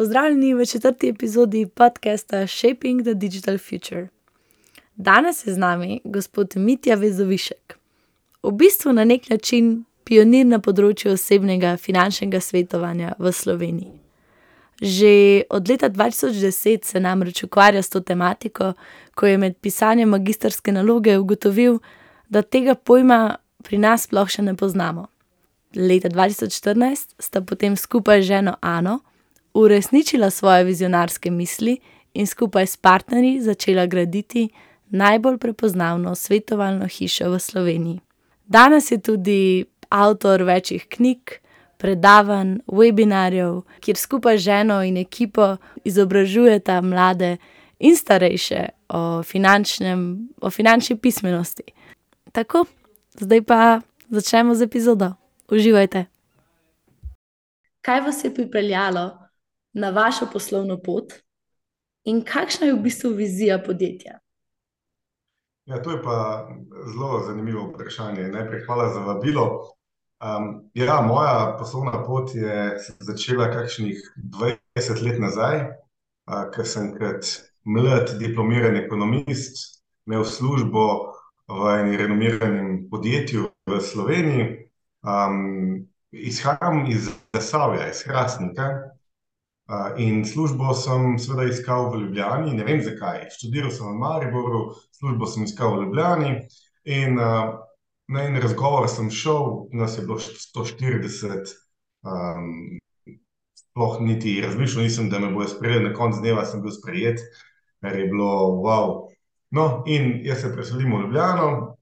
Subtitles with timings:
[0.00, 4.08] Pozdravljeni v četrti epizodi podcasta Shaping the Digital Future.
[4.94, 7.78] Danes je z nami gospod Mitja Vezovišek.
[8.42, 13.92] V bistvu na nek način pionir na področju osebnega finančnega svetovanja v Sloveniji.
[14.80, 15.12] Že
[15.50, 18.72] od leta 2010 se namreč ukvarja s to tematiko,
[19.14, 21.76] ko je med pisanjem magistrske naloge ugotovil,
[22.28, 23.36] da tega pojma
[23.68, 25.10] pri nas sploh še ne poznamo.
[25.76, 29.02] Leta 2014 sta potem skupaj z ženo Ano
[29.54, 31.78] uresničila svoje vizionarske misli
[32.14, 34.48] in skupaj s partnerji začela graditi
[34.88, 38.00] najbolj prepoznavno svetovalno hišo v Sloveniji.
[38.46, 41.18] Danes je tudi avtor večjih knjig,
[41.76, 47.36] predavanj, webinarjev, kjer skupaj z ženo in ekipo izobražujeta mlade
[47.78, 51.62] in starejše o finančnem, o finančni pismenosti.
[52.32, 52.64] Tako,
[53.14, 55.12] zdaj pa začnemo z epizodo.
[55.50, 56.04] Uživajte.
[57.80, 59.19] Kaj vas je pripeljalo
[59.72, 61.12] na vašo poslovno pot
[62.04, 64.18] in kakšna je v bistvu vizija podjetja?
[65.70, 66.48] Ja, to je pa
[66.92, 68.28] zelo zanimivo vprašanje.
[68.28, 69.76] Najprej hvala za vabilo.
[70.74, 75.68] ja, moja poslovna pot je začela kakšnih dvajset let nazaj,
[76.54, 77.26] ko sem kot
[77.64, 81.14] mlad diplomirani ekonomist imel službo
[81.48, 84.70] v enem renomiranem podjetju v Sloveniji.
[86.12, 88.90] izhajam iz Zasavja, iz Hrastnika,
[89.98, 93.28] in službo sem seveda iskal v Ljubljani, ne vem, zakaj.
[93.36, 94.62] Študiral sem v Mariboru,
[94.98, 96.32] službo sem iskal v Ljubljani
[96.84, 97.14] in,
[98.10, 101.54] na en razgovor sem šel, nas je bilo sto štirideset,
[103.54, 107.22] sploh niti razmišljal nisem, da me bojo sprejeli, na koncu dneva sem bil sprejet,
[107.80, 108.58] kar je bilo
[109.50, 111.76] No, in jaz se preselim v Ljubljano,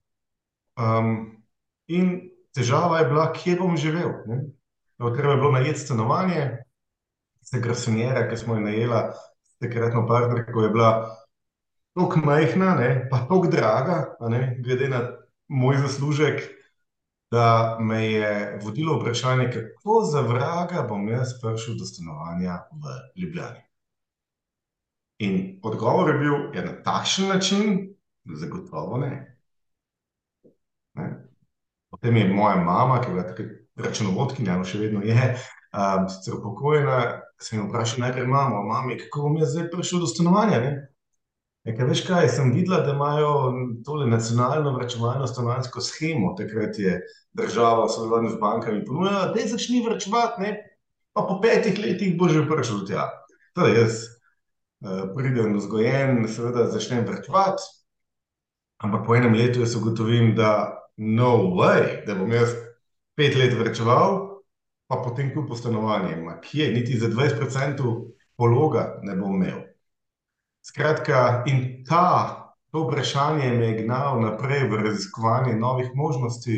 [1.87, 2.07] in
[2.55, 4.39] težava je bila, kje bom živel, ne.
[5.13, 6.47] treba je bilo najeti stanovanje,
[7.39, 9.13] tista garsonjera, ki smo jo najela
[9.59, 10.91] takratno partnerko, je bila
[11.93, 15.01] toliko majhna, ne, pa toliko draga, ne, glede na
[15.47, 16.43] moj zaslužek,
[17.31, 23.61] da me je vodilo vprašanje, kako za vraga bom jaz prišel do stanovanja v Ljubljani.
[25.19, 27.93] In odgovor je bil: "Ja, na takšen način
[28.35, 29.37] zagotovo ne."
[30.93, 31.27] Ne.
[31.89, 35.35] Potem je moja mama, ki je bila takrat računovodkinja, no, še vedno je,
[36.09, 40.59] sicer upokojena, sem jo vprašal najprej mamo: "Mami, kako bom jaz zdaj prišel do stanovanja,
[40.59, 40.71] ne?"
[41.63, 43.53] Je rekla: "Veš kaj, sem videla, da imajo
[43.85, 47.01] tole nacionalno varčevalno stanovanjsko shemo, takrat je
[47.33, 50.55] država v sodelovanju z bankami ponujala, daj začni varčevati, ne,
[51.13, 53.09] pa po petih letih boš že prišel do tja."
[53.55, 53.99] Torej jaz,
[55.15, 57.63] priden, vzgojen, seveda začnem varčevati,
[58.79, 62.55] ampak po enem letu jaz ugotovim, da no way, da bom jaz
[63.15, 64.28] pet let varčeval
[64.89, 68.07] pa potem kupil stanovanje, ma kje, niti za dvajset procentov
[68.37, 69.59] pologa ne bom imel.
[70.65, 72.05] Skratka, in ta,
[72.73, 76.57] to vprašanje me je gnalo naprej v raziskovanje novih možnosti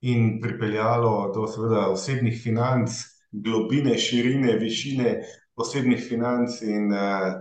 [0.00, 2.90] in pripeljalo do seveda osebnih financ,
[3.30, 5.20] globine, širine, višine
[5.54, 6.90] osebnih financ in,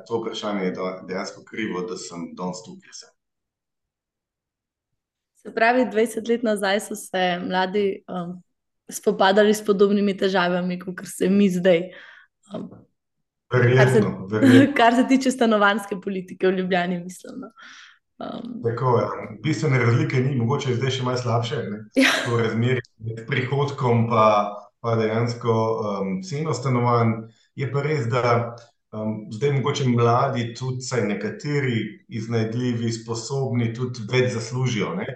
[0.07, 0.75] to vprašanje je
[1.07, 3.09] dejansko krivo, da sem danes tu, kjer sem.
[5.41, 8.03] Se pravi, dvajset let nazaj so se mladi,
[8.91, 11.89] spopadali s podobnimi težavami, kakor se mi zdaj.
[13.53, 14.73] Verjetno, verjetno.
[14.77, 17.51] Kar se tiče stanovanjske politike v Ljubljani, mislim, no.
[18.63, 19.09] Tako, ja.
[19.43, 21.79] Bistvene razlike ni, mogoče je zdaj še malo slabše, ne.
[22.25, 24.25] To razmerje med prihodkom pa,
[24.79, 25.55] pa dejansko,
[26.27, 27.15] ceno stanovanj.
[27.57, 28.53] Je pa res, da,
[29.33, 35.09] zdaj mogoče mladi tudi, nekateri iznajdljivi, sposobni, tudi več zaslužijo, ne.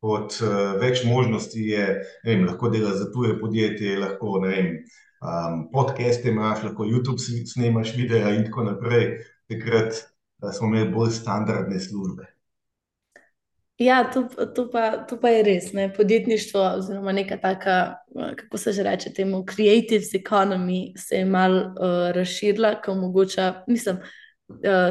[0.00, 0.34] Od,
[0.78, 1.86] več možnosti je,
[2.24, 4.76] vem, lahko delaš za tuje podjetje, lahko, vem,
[5.72, 9.16] podcaste imaš, lahko Youtube snemaš videe in tako naprej.
[9.50, 9.96] Takrat,
[10.52, 12.28] smo imeli bolj standardne službe.
[13.78, 17.94] Ja, to, to pa, to pa je res, ne, podjetništvo oziroma neka taka,
[18.36, 21.74] kako se že reče temu, creative economy se je malo,
[22.14, 24.00] razširila, ke omogoča, mislim,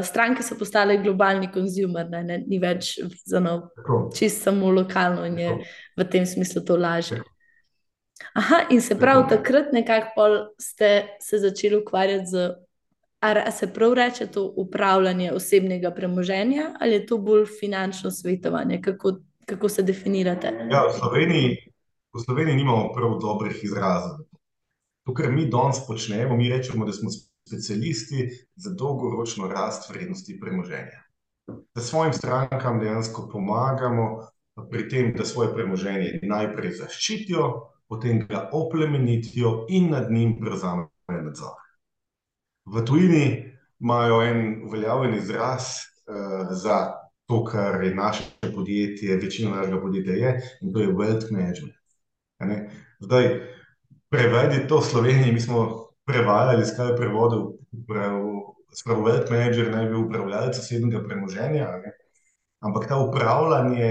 [0.02, 3.70] stranke so postale globalni konzumer, ne, ni več vezano
[4.14, 5.56] čisto samo lokalno in je
[5.98, 7.22] v tem smislu to lažje.
[8.70, 12.50] in se pravi takrat nekako ste se začeli ukvarjati z,
[13.20, 19.18] a se prav reče to upravljanje osebnega premoženja ali je to bolj finančno svetovanje, kako,
[19.46, 20.54] kako se definirate?
[20.70, 21.56] Ja, v Sloveniji,
[22.14, 24.22] v Sloveniji nimamo prav dobrih izrazov.
[25.06, 27.10] To, kar mi danes počnemo, mi rečemo, da smo
[27.48, 31.04] specialisti za dolgoročno rast vrednosti premoženja.
[31.74, 34.28] Da svojim strankam dejansko pomagamo
[34.70, 37.48] pri tem, da svoje premoženje najprej zaščitijo,
[37.88, 41.56] potem ga oplemenitijo in nad njim prevzamejo nadzor.
[42.68, 46.92] V tujini imajo en uveljavljen izraz uh, za
[47.26, 48.24] to, kar je naše
[48.54, 51.74] podjetje, večina našega podjetja je, in to je wealth management.
[53.00, 53.40] Zdaj,
[54.08, 57.52] prevedi to v Sloveniji, mi smo prevajali, skaj prevodov,
[58.74, 61.92] spravo wealth manager naj bi upravljalec osebnega premoženja, ne?
[62.64, 63.90] ampak ta upravljanje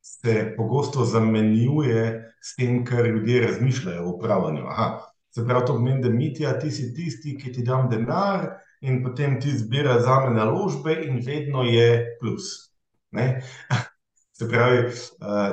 [0.00, 4.66] se pogosto zamenjuje s tem, kar ljudje razmišljajo o upravljanju.
[4.66, 5.00] Aha,
[5.34, 8.48] se pravi, to pomeni, da Mitja, ti si tisti, ki ti dam denar
[8.80, 12.72] in potem ti zbira za me naložbe in vedno je plus.
[13.10, 13.42] Ne?
[14.38, 14.92] Se pravi,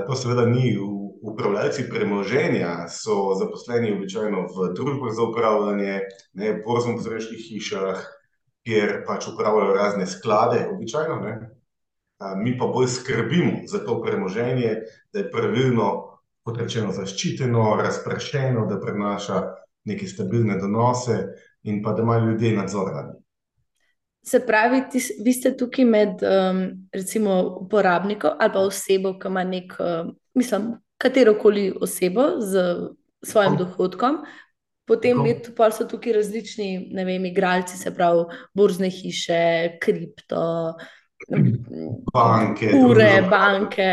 [0.07, 0.75] to seveda ni
[1.21, 5.99] upravljalci premoženja, so zaposleni običajno v družbah za upravljanje,
[6.33, 8.05] ne, borzno-posredniških hišah,
[8.65, 11.35] kjer pač upravljajo razne sklade, običajno, ne.
[12.41, 14.75] Mi pa bolj skrbimo za to premoženje,
[15.13, 15.89] da je pravilno,
[16.45, 19.41] kot rečeno, zaščiteno, razprašeno, da prinaša
[19.85, 21.17] neke stabilne donose
[21.63, 23.21] in pa da imajo ljudje nadzor nad njim.
[24.25, 29.43] Se pravi, ti, vi ste tukaj med, um, recimo, uporabnikom ali pa osebo, ki ima
[29.43, 32.75] nek, uh, mislim, katerokoli osebo z
[33.25, 33.57] svojim oh.
[33.57, 34.19] dohodkom,
[34.85, 35.17] potem
[35.57, 40.75] pa so tukaj različni, ne vem, igralci, se pravi, borzne hiše, kripto,
[42.13, 43.89] banke, ure, banke,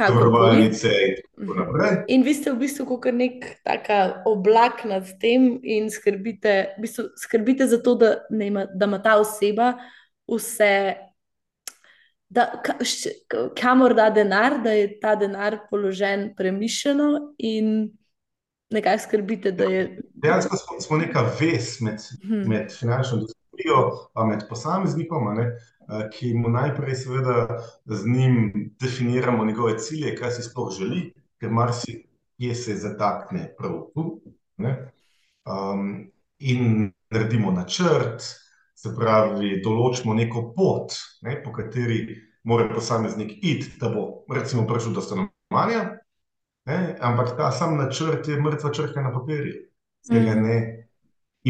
[0.00, 1.58] Zavarovalnice in tako Mhm.
[1.58, 2.04] naprej.
[2.08, 7.04] In vi ste v bistvu kot nek taka oblak nad tem in skrbite, v bistvu
[7.16, 9.74] skrbite za to, da, ima, da ima ta oseba
[10.28, 10.94] vse,
[12.30, 13.08] da, ka, šč,
[13.58, 17.90] kamor da denar, da je ta denar položen premišljeno in
[18.70, 19.98] nekaj skrbite, da je.
[20.14, 22.48] Dejansko smo, smo neka vez med, Mhm.
[22.48, 23.80] med finančno industrijo
[24.14, 25.50] pa med posameznikom, ne,
[26.12, 28.36] ki mu najprej seveda z njim
[28.80, 34.20] definiramo njegove cilje, kaj si sploh želi, ker marsikje se zatakne prav tu,
[34.56, 34.92] ne.
[36.38, 38.22] in naredimo načrt,
[38.80, 40.94] se pravi, določimo neko pot,
[41.26, 42.04] ne, po kateri
[42.48, 45.82] mora posameznik iti, da bo recimo prišel do stanovanja,
[46.70, 49.66] ne, ampak ta sam načrt je mrtva črka na papirju,
[50.06, 50.56] saj ga ne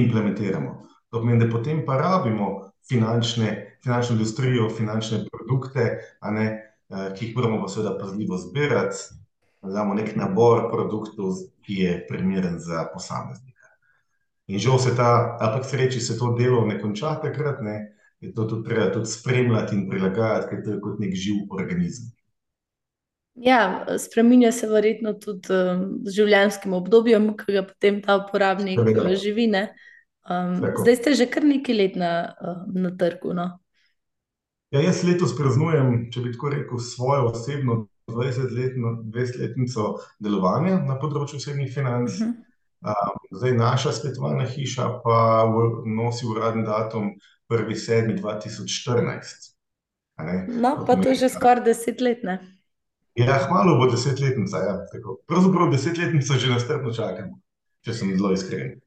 [0.01, 0.73] implementiramo.
[1.11, 5.87] To pomeni, da potem pa rabimo finančne, finančno industrijo, finančne produkte,
[6.35, 6.47] ne,
[6.91, 8.97] ki jih moramo pa seveda pazljivo zbirati,
[9.63, 11.37] da damo neki nabor produktov,
[11.67, 13.60] ki je primeren za posameznika.
[14.51, 17.77] In žal se ta, ali pa k sreči se to delo ne konča takrat, ne,
[18.21, 22.11] je to tudi treba tudi spremljati in prilagajati, ker to je kot neki živ organizem.
[23.41, 29.15] Ja, spreminja se verjetno tudi um, z življenjskim obdobjem, ki ga potem ta uporabnik Seveda.
[29.15, 29.63] živi, ne.
[30.27, 30.83] Um, Tako.
[30.83, 32.11] zdaj ste že kar nekaj let na,
[32.75, 33.47] na trgu, no.
[34.75, 39.87] Ja, jaz letos praznujem, če bi tako rekel, svojo osebno dvajsetletno, dvajsetletnico
[40.23, 42.19] delovanja na področju osebnih financ.
[43.31, 45.45] Zdaj naša svetovalna hiša pa
[45.85, 47.11] nosi uradni datum
[47.49, 49.51] prvi sedmi dva tisoč štirinajst.
[50.17, 50.47] A ne.
[50.49, 52.39] No, pa to je že skoraj deset let, ne.
[53.15, 55.19] Ja, kmalu bo desetletnica, ja, tako.
[55.27, 57.41] Pravzaprav desetletnico že nestrpno čakamo,
[57.85, 58.79] če sem zelo iskren.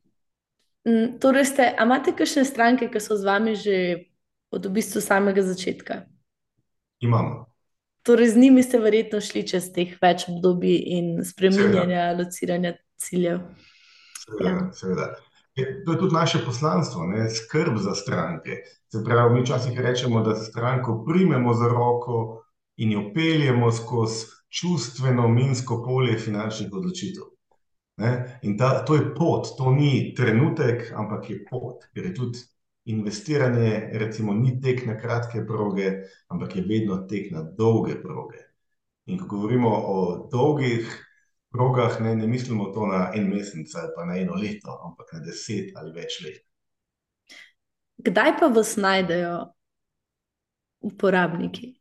[1.19, 4.07] torej ste, a imate kakšne stranke, ki so z vami že
[4.51, 6.05] od v bistvu samega začetka?
[6.99, 7.45] Imamo.
[8.03, 13.39] Torej z njimi ste verjetno šli čez teh več obdobij in spreminjanja, lociranja ciljev.
[14.23, 15.13] Seveda, seveda.
[15.55, 18.57] Je, to je tudi naše poslanstvo, ne, skrb za stranke.
[18.91, 22.43] Se pravi, mi včasih rečemo, da stranko primemo za roko
[22.77, 27.23] in jo peljemo skozi čustveno minsko polje finančnih odločitev.
[27.97, 32.39] Ne, in ta, to je pot, to ni trenutek, ampak je pot, ker je tudi
[32.85, 35.91] investiranje recimo ni tek na kratke proge,
[36.27, 38.41] ampak je vedno tek na dolge proge.
[39.05, 40.89] In ko govorimo o dolgih
[41.53, 45.21] progah, ne, ne mislimo to na en mesec ali pa na eno leto, ampak na
[45.21, 46.41] deset ali več let.
[48.03, 49.35] Kdaj pa vas najdejo
[50.89, 51.75] uporabniki?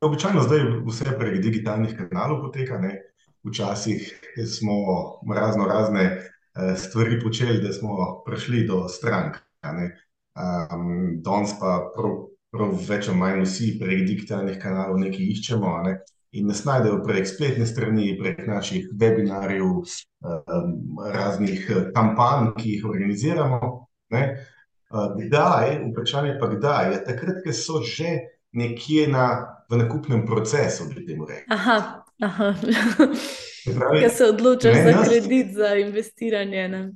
[0.00, 2.96] Običajno zdaj vse prek digitalnih kanalov poteka, ne.
[3.46, 4.02] Včasih
[4.50, 4.74] smo
[5.30, 6.08] raznorazne,
[6.76, 9.92] stvari počeli, da smo prišli do strank, ne.
[11.22, 12.16] danes pa prav,
[12.50, 15.94] prav več ali manj vsi prek digitalnih kanalov nekaj iščemo, ne,
[16.32, 19.84] in nas najdejo prek spletne strani, prek naših webinarjev,
[21.12, 21.62] raznih
[21.94, 24.22] kampanj, ki jih organiziramo, ne.
[25.18, 28.18] kdaj, vprašanje pa kdaj, je takrat, ke so že
[28.52, 29.24] nekje na,
[29.70, 31.56] v nakupnem procesu, bi temu rekli.
[33.64, 36.92] Se pravi, Ke se odločaš ne, za nas- kredit, za investiranje, ne.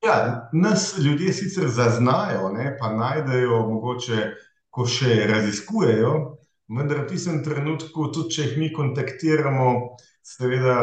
[0.00, 4.30] Ja, nas ljudje sicer zaznajo, ne, pa najdejo mogoče,
[4.70, 6.36] ko še raziskujejo,
[6.70, 10.76] vendar v tistem trenutku, tudi če jih mi kontaktiramo, seveda,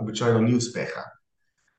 [0.00, 1.04] običajno ni uspeha.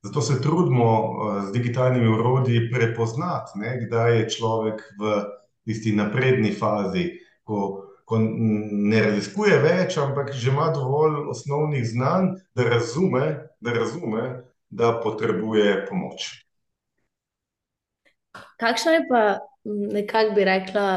[0.03, 5.15] Zato se trudimo uh, z digitalnimi urodji prepoznati, ne, kdaj je človek v
[5.67, 7.09] tisti napredni fazi,
[7.43, 13.25] ko, ko ne raziskuje več, ampak že ima dovolj osnovnih znanj, da razume,
[13.59, 14.23] da, razume,
[14.69, 16.31] da potrebuje pomoč.
[18.59, 19.23] Kakšna je pa,
[19.65, 20.87] nekako bi rekla,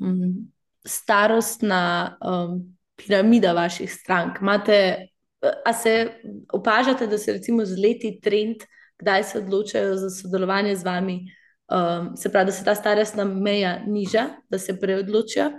[0.00, 0.48] um,
[0.86, 4.40] starostna um, piramida vaših strank?
[4.40, 5.08] Imate
[5.64, 6.12] A se
[6.52, 8.56] opažate, da se recimo z leti trend,
[8.98, 11.20] kdaj se odločajo za sodelovanje z vami,
[11.68, 15.50] um, se pravi, da se ta starostna meja niža, da se preodločijo?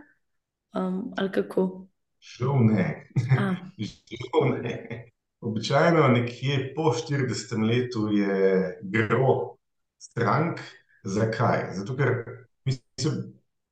[0.73, 1.87] Um, ali kako?
[2.19, 3.09] Žal ne.
[4.17, 5.05] Žal ne.
[5.39, 9.57] Običajno nekje po 40 letu je gro
[9.97, 10.59] strank.
[11.03, 11.69] Zakaj?
[11.73, 12.25] Zato, ker
[12.65, 13.09] mi se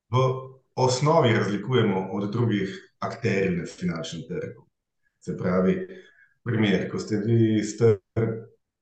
[0.10, 4.68] v osnovi razlikujemo od drugih akterjev na finančnem trgu.
[5.20, 5.88] Se pravi,
[6.44, 7.98] primer, ko ste vi star,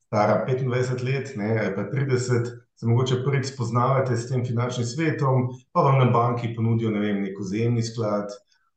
[0.08, 5.48] stara 25 let, ne, ali pa 30, se mogoče prvič spoznavate s tem finančnim svetom,
[5.72, 8.34] pa vam na banki ponudijo ne vem, nek vzemni sklad,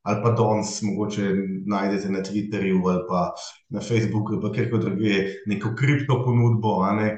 [0.07, 1.33] ali pa danes mogoče
[1.65, 3.31] najdete na Twitterju ali pa
[3.69, 7.09] na Facebooku, ali pa kjerkoli drugje neko kripto ponudbo, a ne,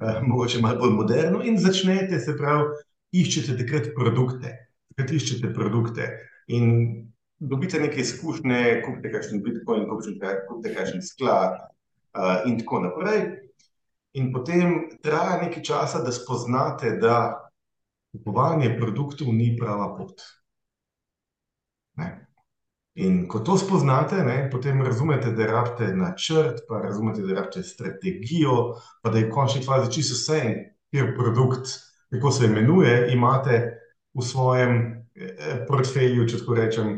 [0.00, 2.68] eh, mogoče malo bolj moderno in začnete, se pravi,
[3.12, 4.52] iščete takrat produkte,
[4.94, 6.08] takrat iščete produkte.
[6.54, 7.08] In
[7.38, 13.24] dobite neke izkušnje, kupite kakšen Bitcoin, kupite kakšen sklad uh, in tako naprej.
[14.14, 17.50] In potem traja nekaj časa, da spoznate, da
[18.14, 20.22] kupovanje produktov ni prava pot.
[21.98, 22.10] Ne?
[22.94, 28.76] In ko to spoznate, ne, potem razumete, da rabite načrt, pa razumete, da rabite strategijo,
[29.02, 30.42] pa da je v končni fazi čisto vse,
[30.94, 31.74] kjer produkt,
[32.14, 33.83] kako se imenuje, imate
[34.14, 34.76] v svojem
[35.14, 36.92] eh, portfelju, če tako rečem,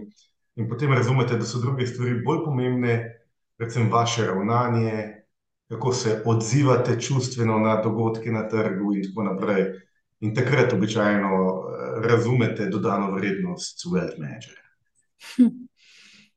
[0.57, 2.97] in potem razumete, da so druge stvari bolj pomembne,
[3.57, 5.23] predvsem vaše ravnanje,
[5.73, 9.67] kako se odzivate čustveno na dogodke na trgu, in tako naprej.
[10.21, 14.63] In takrat običajno eh, razumete dodano vrednost wealth managera.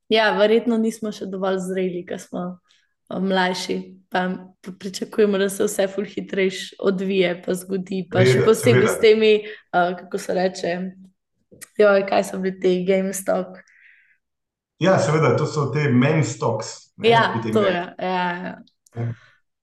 [0.09, 2.68] Ja, verjetno nismo še dovolj zreli, ker smo eh,
[3.09, 3.95] mlajši.
[4.09, 4.29] Pa
[4.79, 8.07] pričakujemo, da se vse ful hitrejš odvije, pa zgodi.
[8.11, 10.75] Pa še posebej s temi, uh, kako se reče,
[11.77, 13.59] joj, kaj so bili ti GameStop.
[14.79, 16.95] Ja, seveda, to so te mem stocks.
[17.03, 17.73] Ja, to je.
[17.99, 18.55] Ja,
[18.95, 19.09] ja.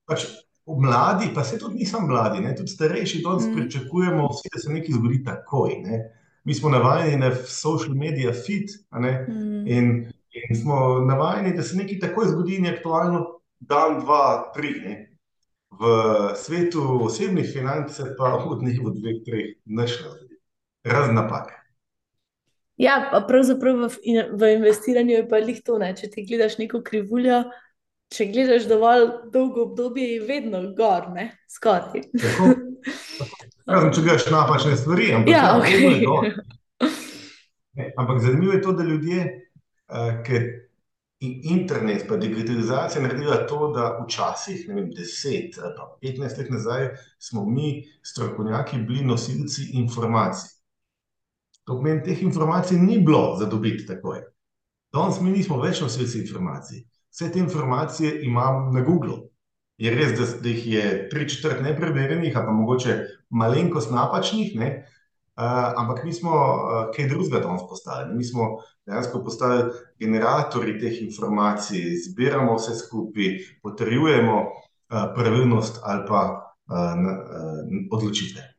[0.06, 0.26] Pač,
[0.66, 2.54] mladi, pa se tudi nisem mladi, ne?
[2.56, 3.54] tudi starejši, tudi mm.
[3.56, 5.78] pričakujemo, vsi, da se nekaj zgodi takoj.
[5.84, 6.02] Ne?
[6.44, 9.66] Mi smo navajeni na social media fit mm.
[9.66, 13.24] in, in smo navajeni, da se nekaj takoj zgodi in je aktualno
[13.68, 14.72] dan, dva, tri.
[14.84, 14.94] Ne?
[15.76, 15.82] V
[16.38, 20.38] svetu osebnih financ pa v dnevu dveh, treh, nešlo zgodi.
[20.86, 21.52] Razen napak.
[22.76, 23.88] Ja, pravzaprav v,
[24.36, 25.94] v investiranju je pa lih to, ne?
[25.96, 27.46] če ti gledaš neko krivuljo,
[28.12, 32.04] če gledaš dovolj dolgo obdobje, je vedno gor, ne skoraj.
[33.70, 36.30] Razen če gledaš napačne stvari, ampak ja, ja, okay.
[37.80, 39.24] ne, ampak zanimivo je to, da ljudje,
[39.88, 40.12] uh,
[41.20, 46.50] ker internet pa digitalizacija naredila to, da včasih, ne vem, deset ali pa petnajst let
[46.50, 50.50] nazaj, smo mi strokovnjaki bili nosilci informacij.
[51.64, 54.20] To pomeni, teh informacij ni bilo za dobiti takoj.
[54.92, 56.84] Danes mi nismo več nosilci informacij.
[57.10, 59.24] Vse te informacije imam na Google.
[59.76, 62.94] Je res, da, da jih je tri četrt nepreverjenih, ali pa mogoče
[63.30, 64.68] malenkost napačnih, ne?
[65.36, 68.14] Uh, ampak mi smo uh, kaj drugega danes postali.
[68.14, 76.22] Mi smo dejansko postali generatori teh informacij, zbiramo vse skupaj, potrjujemo uh, pravilnost ali pa
[76.32, 78.52] uh, uh, odločitve.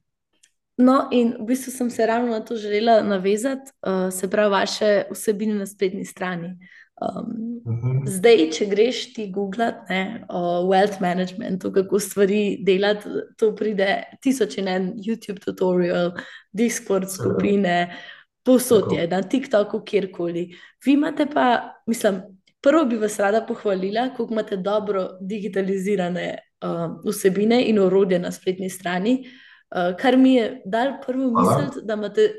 [0.78, 5.04] No, in v bistvu sem se ravno na to želela navezati, uh, se pravi, vaše
[5.12, 6.54] vsebine na spletni strani.
[7.02, 7.98] Um, uh mhm.
[7.98, 8.10] -huh.
[8.10, 9.94] Zdaj, če greš ti googlati
[10.30, 16.12] o wealth managementu, kako stvari delati, to pride tisoč in en YouTube tutorial,
[16.52, 17.96] Discord skupine,
[18.44, 20.56] posod je na TikToku, kjerkoli.
[20.86, 22.22] Vi imate pa, mislim,
[22.62, 28.70] prvo bi vas rada pohvalila, kako imate dobro digitalizirane uh, vsebine in orodje na spletni
[28.70, 29.24] strani.
[29.72, 32.34] Uh, kar mi je dal prvo misel, da imate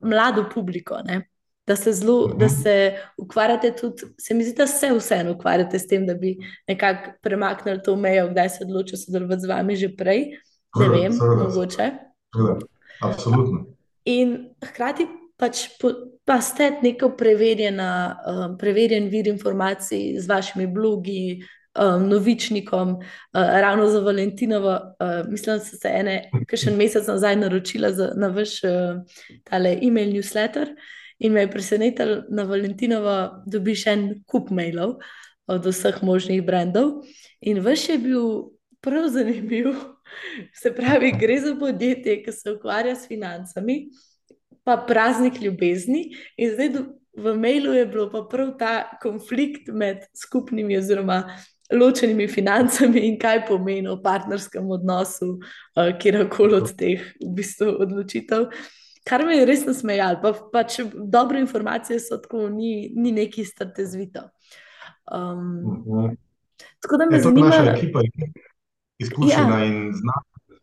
[0.00, 1.31] mlado publiko, ne?
[1.66, 2.38] Da se zelo, uh -huh.
[2.38, 2.54] da mhm.
[2.54, 6.36] se ukvarjate tudi, se mi zdi, da se vseeno ukvarjate s tem, da bi
[6.68, 10.24] nekako premaknili to mejo, kdaj se odločijo sodelovati z vami že prej.
[10.80, 11.90] Ne vem, mogoče.
[13.02, 13.66] Absolutno.
[14.04, 15.90] In hkrati pač po,
[16.24, 17.90] pa ste neko preverjena,
[18.26, 21.42] um, preverjen vir informacij z vašimi blogi,
[21.74, 24.72] um, novičnikom, uh, ravno za Valentinovo.
[25.00, 26.16] Uh, mislim, da so se ene,
[26.48, 29.02] ki še en mesec nazaj naročila za, na vaš uh,
[29.50, 30.74] e-mail newsletter.
[31.22, 34.96] In me je presenetilo, da na Valentinovo dobiš en kup mailov
[35.46, 37.04] od vseh možnih brendov.
[37.40, 38.24] In vaš je bil
[38.82, 39.70] prav zanimiv.
[40.60, 43.86] Se pravi, gre za podjetje, ki se ukvarja s financami,
[44.64, 46.10] pa praznik ljubezni.
[46.36, 46.68] In zdaj
[47.16, 51.22] v mailu je bilo pa prav ta konflikt med skupnimi, oziroma
[51.72, 58.50] ločenimi financami in kaj pomeni v partnerskem odnosu, uh, kjerkoli od teh v bistvu odločitev.
[59.04, 63.44] Kar me je res nasmejalo, pa, pa če dobre informacije so tako, ni, ni neki
[63.44, 64.20] stratezvito.
[65.12, 66.16] Um, Uh -huh.
[66.80, 68.10] tako da me Je to zanima, naša ekipa je
[68.98, 69.64] izkušena Ja.
[69.64, 70.12] in zna,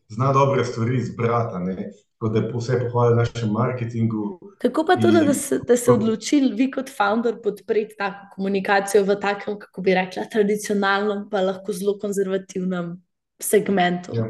[0.08, 1.76] zna dobre stvari izbrati.
[2.20, 4.40] Tako da vse pohvale našemu marketingu.
[4.62, 8.28] kako pa to, da, da In- se, da se odločili vi kot founder podpreti tako
[8.36, 13.02] komunikacijo v takem, kako bi rekla, tradicionalnem, pa lahko zelo konzervativnem
[13.40, 14.12] segmentu.
[14.16, 14.26] Ja.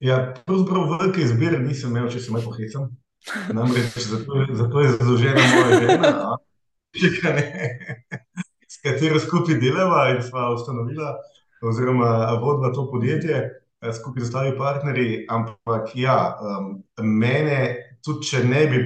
[0.00, 2.88] Ja, pravzaprav velike izbire nisem imel, če se malo pohecam.
[3.52, 6.36] Namreč zato, je- je zadolžena moja žena, a,
[7.34, 7.44] ne,
[8.68, 11.14] s katero skupaj delava in sva ustanovila,
[11.62, 12.10] oziroma
[12.42, 13.50] vodila to podjetje
[13.92, 15.26] skupaj z ostalimi partnerji.
[15.28, 18.82] Ampak ja, um, mene, tudi če ne bi,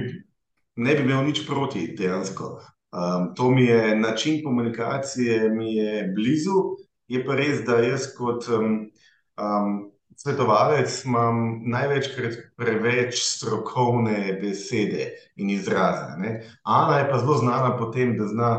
[0.75, 2.59] ne bi imel nič proti dejansko.
[2.91, 6.77] Um, to mi je način komunikacije, mi je blizu.
[7.07, 8.87] Je pa res, da jaz kot um,
[9.37, 16.17] um, svetovalec imam največkrat preveč strokovne besede in izraze.
[16.17, 16.41] Ne?
[16.63, 18.49] Ana je pa zelo znana po tem, da zna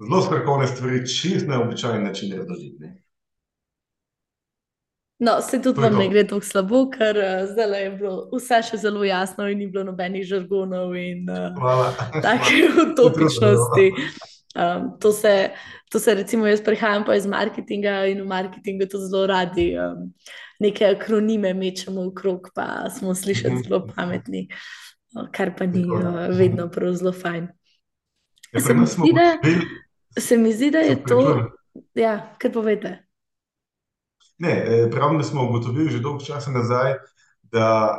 [0.00, 2.76] zelo strokovne stvari čist na običajen način razložiti.
[2.80, 3.02] ne.
[5.18, 8.76] No, se tudi vam ne gre tako slabo, ker uh, zdaj je bilo vse še
[8.76, 11.92] zelo jasno in ni bilo nobenih žargonov in uh, Hvala.
[12.20, 13.86] take utopičnosti.
[14.56, 15.50] Um, to, se,
[15.90, 20.12] to se, recimo, jaz prihajam pa iz marketinga in v marketingu to zelo radi um,
[20.60, 23.62] neke akronime mečemo v krog, pa smo slišati Mhm.
[23.62, 24.48] zelo pametni,
[25.12, 27.48] uh, kar pa ni uh, vedno prav zelo fajn.
[28.52, 29.38] Ja, Se mi zdi, da-
[30.18, 31.50] Se mi zdi, da je to.
[31.94, 32.98] Ja, kar povete.
[34.38, 36.94] Ne, eh, pravim, da smo ugotovili že dolgo časa nazaj,
[37.42, 37.98] da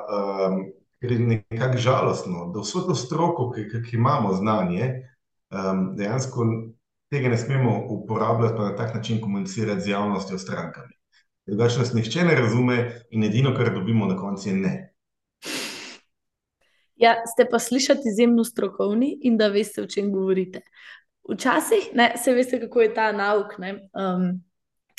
[0.49, 0.65] um,
[1.01, 5.09] je nekako žalostno, da vso to stroko, ki, ki imamo znanje,
[5.51, 6.45] um, dejansko
[7.09, 10.93] tega ne smemo uporabljati pa na tak način komunicirati z javnostjo, strankami.
[11.47, 14.73] Drugače nas nihče ne razume in edino, kar dobimo na koncu, je ne.
[16.95, 20.61] Ja, ste pa slišati izjemno strokovni in da veste, o čem govorite.
[21.29, 23.57] Včasih, ne, se veste, kako je ta nauk.
[23.57, 24.41] Ne, um,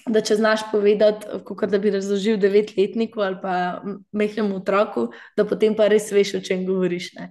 [0.07, 5.45] da če znaš povedati, kot da bi razložil devetletniku ali pa m- majhnemu otroku, da
[5.45, 7.13] potem pa res veš, o čem govoriš.
[7.19, 7.31] ne.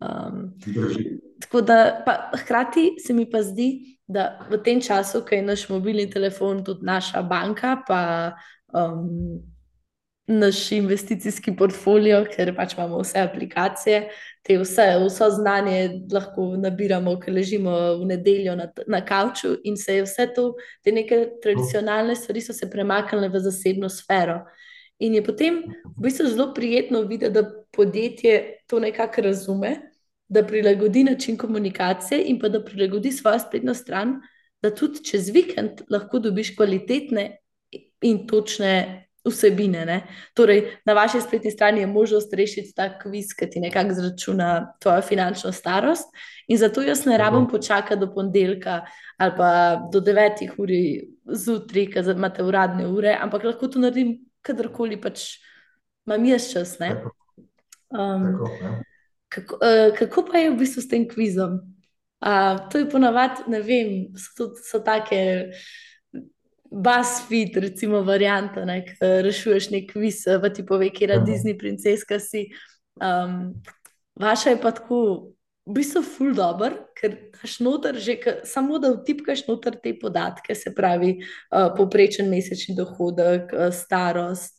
[0.00, 1.04] Um, Drži.
[1.40, 5.68] Tako da, pa, hkrati se mi pa zdi, da v tem času, ko je naš
[5.68, 8.32] mobilni telefon tudi naša banka, pa
[8.72, 9.42] um,
[10.28, 14.00] naš investicijski portfolio, ker pač imamo vse aplikacije,
[14.44, 19.98] te vse, vso znanje lahko nabiramo, ker ležimo v nedeljo na, na kavču in se
[19.98, 20.50] je vse to,
[20.84, 24.42] te neke tradicionalne stvari so se premaknile v zasebno sfero.
[24.98, 25.62] In je potem
[25.96, 27.46] v bistvu zelo prijetno videti, da
[27.78, 29.76] podjetje to nekako razume,
[30.28, 34.18] da prilagodi način komunikacije in pa da prilagodi svojo spletno stran,
[34.62, 37.30] da tudi čez vikend lahko dobiš kvalitetne
[38.02, 39.84] in točne vsebine.
[39.86, 40.00] Ne?
[40.34, 45.02] Torej, na vaši spletni strani je možnost rešiti ta kviz, ki ti nekako zračuna tvojo
[45.02, 46.10] finančno starost.
[46.48, 47.56] In zato jaz ne rabim Tako.
[47.56, 48.80] počakati do ponedeljka
[49.18, 50.68] ali pa do 9 ur
[51.34, 55.38] zjutraj, ker imate uradne ure, ampak lahko to naredim kadarkoli pač
[56.06, 56.78] imam jaz čas.
[56.78, 56.92] Ne?
[57.90, 58.84] Tako, Um, tako, ne.
[59.28, 61.58] Kako, uh, kako pa je v bistvu s tem kvizom?
[62.20, 65.50] Uh, to je ponavadi, ne vem, so, tudi- so take
[66.70, 71.24] BuzzFeed, recimo, varianta, ne, ki rešuješ nek kviz, eh, pa ti pove, kje je Mhm.
[71.26, 72.48] Disney princeska si.
[73.00, 73.54] Um,
[74.20, 75.32] vaša je pa tako,
[75.66, 80.54] v bistvu, ful dobr, ker daš noter, že k, samo da vtipkaš noter te podatke,
[80.54, 81.20] se pravi,
[81.52, 84.57] uh, povprečen mesečni dohodek, uh, starost,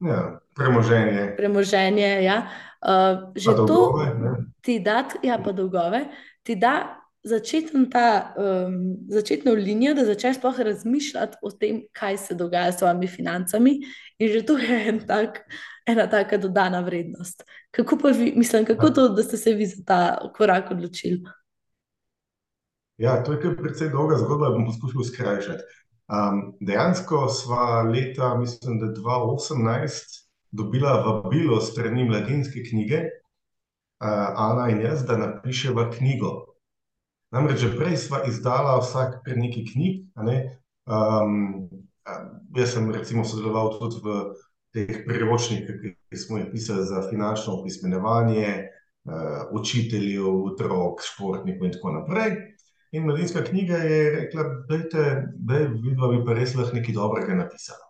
[0.00, 2.24] Ja, premoženje, premoženje.
[2.24, 2.48] Ja.
[2.80, 4.06] Uh, že pa to dolgove.
[4.16, 4.30] ne.
[4.64, 6.08] ti da, ja, pa dolgove,
[6.42, 12.34] ti da začeten ta, um, začetno linijo, da začneš sploh razmišljati o tem, kaj se
[12.34, 13.74] dogaja s tvojimi financami,
[14.18, 15.42] in že to je en tak,
[15.86, 17.44] ena taka dodana vrednost.
[17.70, 21.20] Kako pa vi, mislim, kako to, da ste se vi za ta korak odločili?
[22.96, 25.62] Ja, to je kar precej dolga zgodba, bom poskušal skrajšati.
[26.10, 34.80] Um, dejansko sva leta, mislim, da 2018 dobila vabilo strani mladinske knjige, uh, Ana in
[34.80, 36.32] jaz, da napiševa knjigo.
[37.30, 40.02] Namreč že prej sva izdala vsak kar nekaj knjig.
[40.14, 40.36] a Ne?
[40.90, 41.68] Um,
[42.56, 44.18] jaz sem recimo sodeloval tudi v
[44.74, 48.66] teh priročnikih, ki smo jih pisali za finančno opismenjevanje,
[49.06, 52.34] uh, učiteljev, otrok, športnikov in tako naprej.
[52.92, 57.86] In mladinska knjiga je rekla, da vidva bi pa res lahko nekaj dobrega napisala.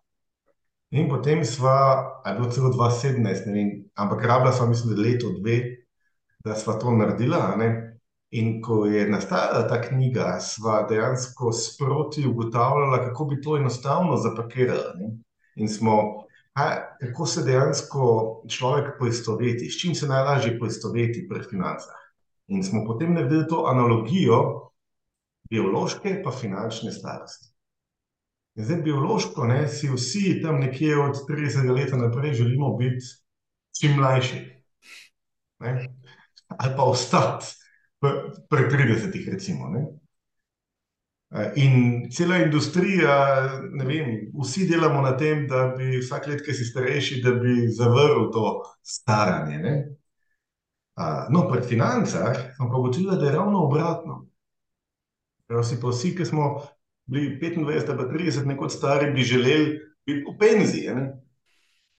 [0.90, 1.76] In potem sva,
[2.24, 5.60] ali je bilo celo 2017, ne vem, ampak rabila sva, mislim, da leto, dve,
[6.44, 7.38] da sva to naredila.
[7.54, 7.70] a.
[8.30, 14.92] In ko je nastajala ta knjiga, sva dejansko sproti ugotavljala, kako bi to enostavno zapakirala,
[14.98, 15.16] ne.
[15.56, 18.04] In smo, kaj, kako se dejansko
[18.48, 21.98] človek poistoveti, s čim se najlažje poistoveti pri financah.
[22.48, 24.69] In smo potem naredili to analogijo
[25.50, 27.50] biološke pa finančne starosti.
[28.58, 33.06] In zdaj biološko, ne, si vsi tam nekje od tridesetega leta naprej želimo biti
[33.80, 34.40] čim mlajši.
[35.60, 35.88] Ne.
[36.48, 37.46] Ali pa ostati
[38.50, 39.86] pri tridesetih, recimo, ne.
[41.56, 43.16] in cela industrija,
[43.70, 44.08] ne vem,
[44.42, 48.56] vsi delamo na tem, da bi vsako leto, ke si starejši, da bi zavrl to
[48.82, 49.74] staranje, ne.
[51.30, 54.29] no, pri financah smo pa ugotovili, da je ravno obratno.
[55.50, 56.60] Da si pa vsi, ki smo
[57.10, 61.08] bili petindvajset ali pa trideset nekoč stari, bi želeli biti v penziji, ne.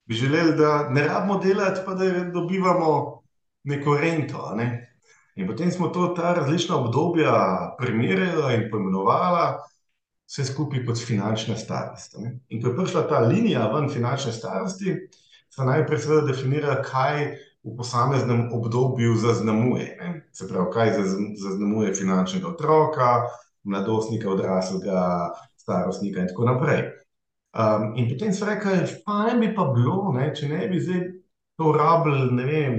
[0.08, 3.22] Bi želeli, da ne rabimo delati pa da dobivamo
[3.64, 4.70] neko rento, ne.
[5.36, 7.34] In potem smo to, ta različna obdobja
[7.80, 9.60] primerjala in poimenovala
[10.28, 12.38] vse skupaj kot finančna starost, ne.
[12.50, 14.96] In ko je prišla ta linija ven, finančne starosti,
[15.52, 17.34] sva najprej seveda definirala, kaj
[17.64, 20.30] v posameznem obdobju zaznamuje, ne.
[20.34, 20.94] Se pravi, kaj
[21.38, 23.28] zaznamuje finančnega otroka,
[23.64, 26.84] mladostnika, odraslega, starostnika in tako naprej.
[27.96, 28.72] in potem sva rekla,
[29.06, 31.02] fajn bi pa bilo, ne, če ne bi zdaj
[31.60, 32.78] to rabili, ne vem,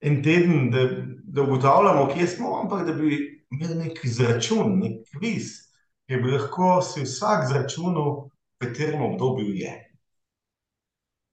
[0.00, 0.86] en teden, da,
[1.24, 3.18] da ugotavljamo, kje smo, ampak da bi
[3.50, 5.50] imeli neki izračun, neki kviz,
[6.06, 9.74] kjer bi lahko si vsak izračunal, v katerem obdobju je.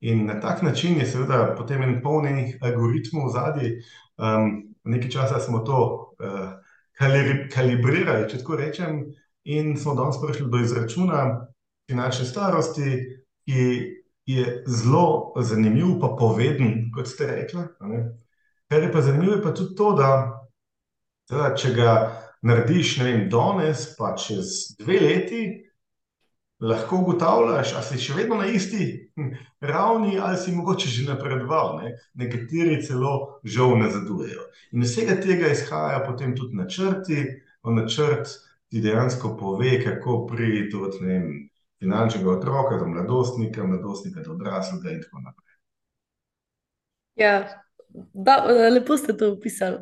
[0.01, 3.73] In na tak način je seveda potem en poln enih algoritmov zadaj,
[4.83, 5.79] nekaj časa smo to,
[7.53, 9.01] kalibrirali, če tako rečem,
[9.43, 11.23] in smo danes prišli do izračuna
[11.89, 12.95] finančne starosti,
[13.47, 13.63] ki
[14.29, 17.47] je zelo zanimiv pa poveden, kot ste
[17.89, 18.01] ne.
[18.69, 20.09] Kar je pa zanimivo, je pa tudi to, da
[21.29, 21.93] seveda, če ga
[22.45, 25.41] narediš, ne vem, danes pa čez dve leti,
[26.59, 29.11] lahko ugotavljaš, a si še vedno na isti
[29.61, 31.93] ravni ali si mogoče že napredoval, ne.
[32.19, 34.43] Nekateri celo žal nazadujejo.
[34.71, 37.23] In iz vsega tega izhajajo potem tudi načrti,
[37.63, 38.33] načrt
[38.69, 45.01] ti dejansko pove, kako priti od, vem, finančnega otroka do mladostnika, mladostnika do odraslega in
[45.01, 45.55] tako naprej.
[47.19, 47.33] Ja,
[48.71, 49.79] lepo ste to opisali,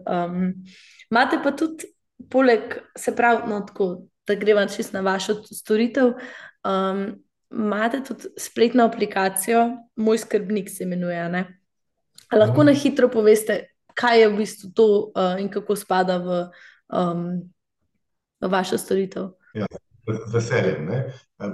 [1.12, 1.90] imate pa tudi
[2.32, 6.14] poleg, se pravi, no, tako, da greva čisto na vašo storitev,
[7.52, 11.60] imate tudi spletno aplikacijo Moj skrbnik se imenuje, ne?
[12.30, 13.62] A lahko na hitro poveste,
[13.96, 14.88] kaj je v bistvu to,
[15.40, 16.42] in kako spada v,
[18.42, 19.30] v vašo storitev?
[19.56, 19.66] Ja,
[20.08, 21.00] z veseljem, ne.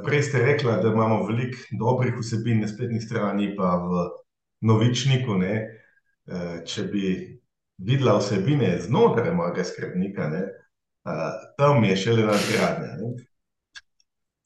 [0.06, 4.10] prej ste rekla, da imamo veliko dobrih vsebin na spletni strani pa v
[4.66, 5.62] Novičniku, ne.
[6.66, 7.14] če bi
[7.78, 10.44] videla vsebine znotraj Mojega skrbnika, ne,
[11.58, 12.94] tam je šele nadgradnja.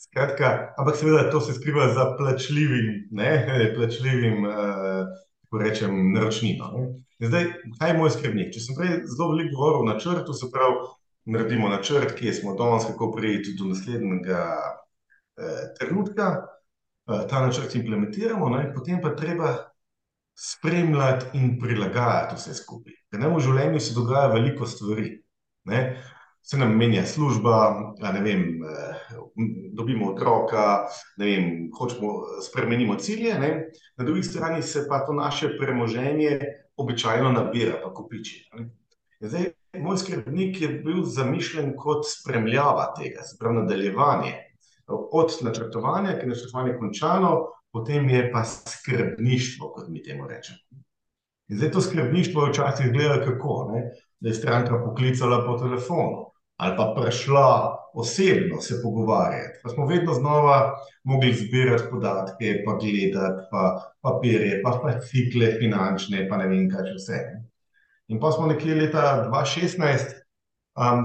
[0.07, 3.31] Skratka, ampak seveda to se skriva za plačljivim, ne,
[3.75, 6.87] plačljivim, kako rečem, naročnino, ne.
[7.27, 7.45] Zdaj,
[7.79, 10.75] kaj je Moj skrbnik, če sem prej zelo veliko govoril o načrtu, se pravi,
[11.33, 14.43] naredimo načrt, kje smo danes, kako priti do naslednjega,
[15.79, 16.27] trenutka,
[17.29, 19.55] ta načrt implementiramo, ne, potem pa treba
[20.37, 22.93] spremljati in prilagajati vse skupaj.
[23.09, 25.09] Ker nam v življenju se dogaja veliko stvari,
[25.71, 25.81] ne.
[26.47, 27.55] Se nam menja služba,
[28.23, 28.61] vem,
[29.75, 30.87] dobimo otroka,
[31.19, 32.13] vem, hočemo,
[32.47, 33.49] spremenimo cilje, ne,
[33.97, 36.39] na drugi strani se pa to naše premoženje
[36.77, 38.45] običajno nabira pa kopiči,
[39.19, 44.33] zdaj, Moj skrbnik je bil zamišljen kot spremljava tega, se pravi nadaljevanje.
[44.87, 47.31] Od načrtovanja, ko je načrtovanje končano,
[47.71, 50.83] potem je pa skrbništvo, kot mi temu rečemo.
[51.47, 53.83] In zdaj to skrbništvo včasih izgledalo kako, ne.
[54.19, 56.26] Da je stranka poklicala po telefonu
[56.57, 63.47] ali pa prišla osebno se pogovarjat, pa smo vedno znova mogli zbirati podatke pa gledati
[63.51, 67.19] pa papirje pa fascikle finančne pa ne vem kaj še vse.
[68.07, 70.13] In pol smo nekje leta dva šestnajst,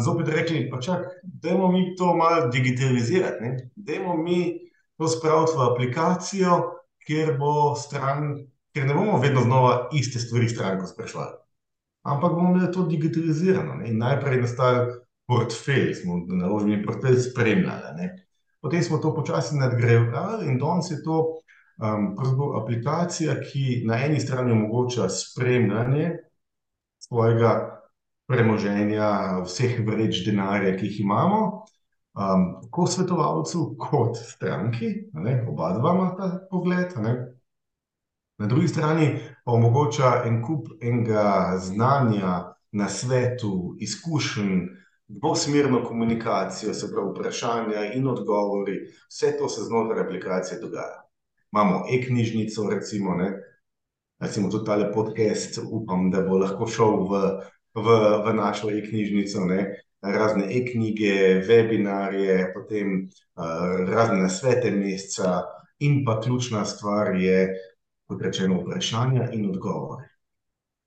[0.05, 4.59] zopet rekli: "Pa čakaj, dajmo mi to malo digitalizirati, ne, dajmo mi
[4.99, 6.59] to spraviti v aplikacijo,
[7.07, 7.75] kjer bo
[8.73, 11.37] kjer ne bomo vedno znova iste stvari stranko spraševali,
[12.03, 14.87] ampak bomo imeli to digitalizirano, ne." In najprej je nastalo
[15.33, 18.11] portfelj, smo naložbeni portfelj spremljali, ne.
[18.61, 21.23] Potem smo to počasi nadgrajevali in danes je to,
[22.17, 26.11] pravzaprav aplikacija, ki na eni strani omogoča spremljanje
[26.99, 27.81] svojega
[28.29, 29.09] premoženja,
[29.45, 31.41] vseh vreč denarja, ki jih imamo,
[32.15, 36.95] um, tako svetovalcu kot stranki, ne, oba dva imata pogled.
[37.03, 37.17] Ne.
[38.39, 39.09] Na drugi strani
[39.45, 44.61] pa omogoča en kup enega znanja, na svetu, izkušenj,
[45.09, 48.79] dvosmerno komunikacijo, se pravi, vprašanja in odgovori,
[49.11, 51.03] vse to se znotraj aplikacije dogaja.
[51.53, 53.33] Imamo e-knjižnico, recimo, ne,
[54.21, 57.23] recimo tudi tale podcast, upam, da bo lahko šel v,
[57.75, 59.67] v, v našo e-knjižnico, ne,
[60.03, 65.43] razne e-knjige, webinarje, potem uh, razne nasvete meseca,
[65.83, 67.49] in pa ključna stvar je,
[68.07, 70.12] kot rečeno, vprašanja in odgovore.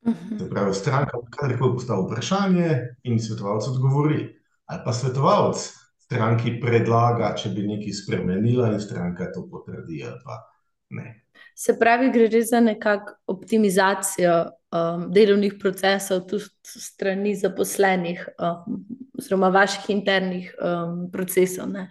[0.07, 0.37] Mhm.
[0.39, 4.19] Se pravi, stranka kadarkoli postavi vprašanje in svetovalec odgovori.
[4.65, 5.57] Ali pa svetovalec
[6.05, 10.41] stranki predlaga, če bi nekaj spremenila, in stranka to potrdi, ali pa
[10.89, 11.21] ne.
[11.55, 18.85] Se pravi, gre res za nekakšno optimizacijo um, delovnih procesov, tudi strani zaposlenih, um,
[19.17, 21.69] oziroma vaših internih um, procesov.
[21.71, 21.87] Ne?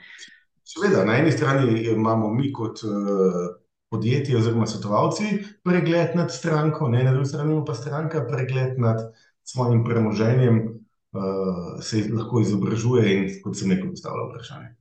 [0.64, 3.63] Seveda, na eni strani imamo mi kot uh,
[3.94, 9.12] podjetje oziroma svetovalci pregled nad stranko, ne, na drugi strani pa stranka pregled nad
[9.44, 14.74] svojim premoženjem, uh, se lahko izobražuje in, kot sem rekel, postavlja vprašanje.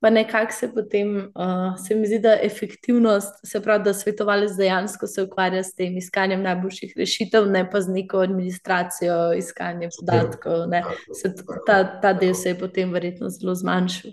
[0.00, 5.06] Pa nekako se potem, uh, se mi zdi, da efektivnost, se pravi, da svetovalec dejansko
[5.06, 10.68] se ukvarja s tem iskanjem najboljših rešitev, ne pa z neko administracijo, iskanjem podatkov.
[11.16, 11.32] Se,
[11.66, 14.12] ta, ta del se je potem verjetno zelo zmanjšal.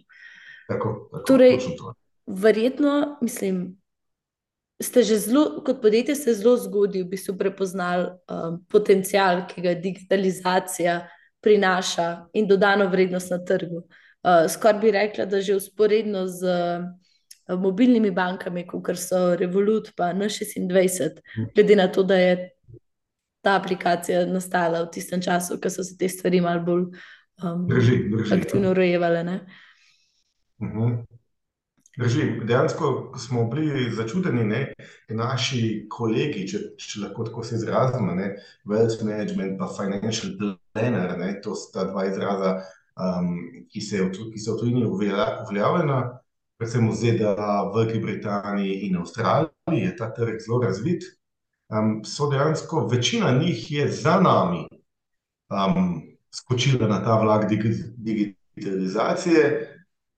[0.68, 1.60] Tako, tako, torej,
[2.28, 3.83] verjetno, mislim,
[4.84, 9.74] ste že zelo, kot podjetje, ste zelo zgodaj v bistvu prepoznali um, potencial, ki ga
[9.74, 11.02] digitalizacija
[11.44, 13.84] prinaša in dodano vrednost na trgu.
[14.24, 20.22] Uh, Skoraj bi rekla, da že usporedno z uh, mobilnimi bankami, kot so Revolut in
[20.22, 21.20] N26,
[21.56, 22.50] glede na to, da je
[23.44, 26.84] ta aplikacija nastala v tistem času, ko so se te stvari malo bolj
[27.44, 29.40] um, drži, drži, aktivno urejevale.
[31.98, 34.66] Drži, dejansko smo bili začudeni,
[35.10, 38.16] da naši kolegi, če, če lahko tako se izrazimo,
[38.66, 40.32] wealth management in financial
[40.74, 42.56] planner, ne, to sta dva izraza,
[42.98, 43.36] um,
[43.70, 46.00] ki, se, ki so v tujini uveljavljena,
[46.58, 51.06] predvsem v ZDA, Veliki Britaniji in Avstraliji, je ta trg zelo razvit.
[51.70, 54.66] Um, so dejansko večina njih je za nami
[55.54, 56.02] um,
[56.34, 57.46] skočila na ta vlak
[57.98, 59.73] digitalizacije.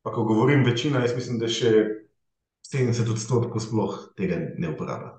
[0.06, 1.70] Pa, ko govorim večina, jaz mislim, da še
[2.70, 5.15] 70 odstotkov sploh tega ne uporablja.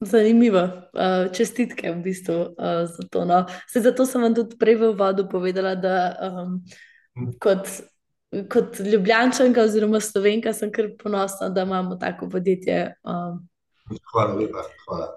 [0.00, 0.62] Zanimivo,
[0.96, 3.26] uh, čestitke v bistvu uh, za to.
[3.28, 3.42] No.
[3.68, 6.56] Se, zato sem vam tudi prej v vodu povedala, da um,
[7.36, 7.68] kot,
[8.52, 12.94] kot ljubljančanka oziroma slovenka sem kar ponosna, da imamo tako podjetje.
[13.04, 13.42] Um.
[14.08, 14.64] Hvala lepa.
[14.86, 15.12] Hvala.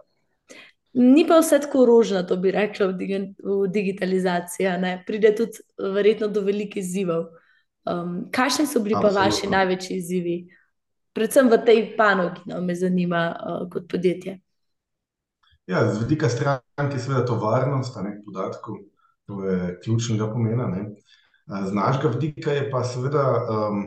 [1.00, 4.80] Ni pa vse tako rožno, to bi rekla, v, digi v digitalizaciji.
[5.08, 5.64] Pride tudi
[5.96, 7.30] verjetno do velikih izzivov.
[7.90, 9.20] Um, kakšni so bili Absolutno.
[9.20, 10.36] pa vaši največji izzivi,
[11.14, 14.40] predvsem v tej panogi, no, me zanima uh, kot podjetje?
[15.70, 18.78] Ja, z vidika stranke je seveda to varnost nekaj podatkov,
[19.26, 20.68] to je ključnega pomena.
[20.68, 20.86] Ne.
[21.66, 23.84] Z našega vidika je pa seveda um,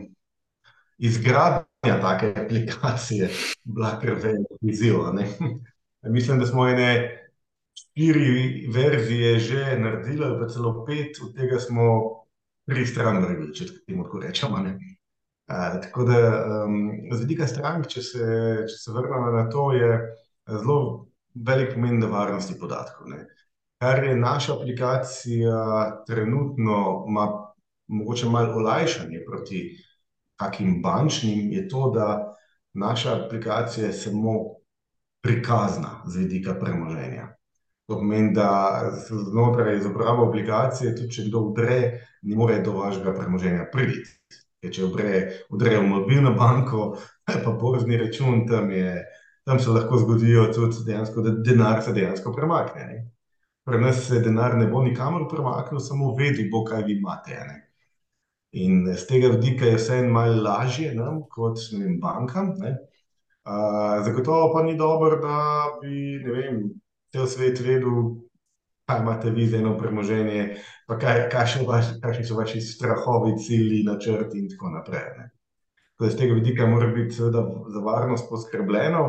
[0.98, 3.30] izgradnja take aplikacije
[3.64, 4.94] bila kar velik izziv.
[6.16, 7.18] Mislim, da smo ene
[7.74, 12.21] štiri verzije že naredili, pa celo pet, od tega smo
[12.68, 14.62] tri stran vrgli, če temu tako rečemo.
[14.62, 16.18] Uh, tako da,
[16.64, 16.76] um,
[17.12, 18.26] z vidika strank, če se,
[18.70, 19.90] če se vrnemo na to, je
[20.48, 20.78] zelo
[21.34, 23.10] velik pomen varnosti podatkov.
[23.10, 23.24] Ne.
[23.82, 25.56] Kar je naša aplikacija
[26.06, 27.26] trenutno, ima
[27.86, 29.62] mogoče malo olajšanje proti
[30.38, 32.36] takim bančnim, je to, da
[32.72, 34.38] naša aplikacija je samo
[35.22, 37.28] prikazna z vidika premoženja.
[37.86, 41.78] To pomeni, da znotraj izobraževanja aplikacije, tudi če kdo vdre,
[42.22, 44.10] ne more do vašega premoženja priti.
[44.62, 46.92] Če vdre v mobilno banko,
[47.26, 49.00] pa borzni račun, tam, je,
[49.44, 52.86] tam se lahko zgodijo tudi dejansko, da denar se dejansko premakne.
[52.86, 53.00] Ne?
[53.66, 57.42] Pri nas se denar ne bo nikamor premaknil, samo vedi bo, kaj vi imate.
[57.48, 57.58] Ne?
[58.62, 62.52] In z tega vidika je vse en malo lažje nam, kot vem, bankam.
[62.62, 65.38] Uh, zagotovo pa ni dobro, da
[65.80, 66.68] bi vem,
[67.14, 68.21] cel svet vedel,
[68.92, 73.82] kaj imate vi za eno premoženje, pa kaj, kakšni, vaš, kakšni so vaši strahovi, cilji,
[73.84, 75.28] načrti in tako naprej.
[76.02, 79.04] Z tega vidika mora biti seveda za varnost poskrbljeno.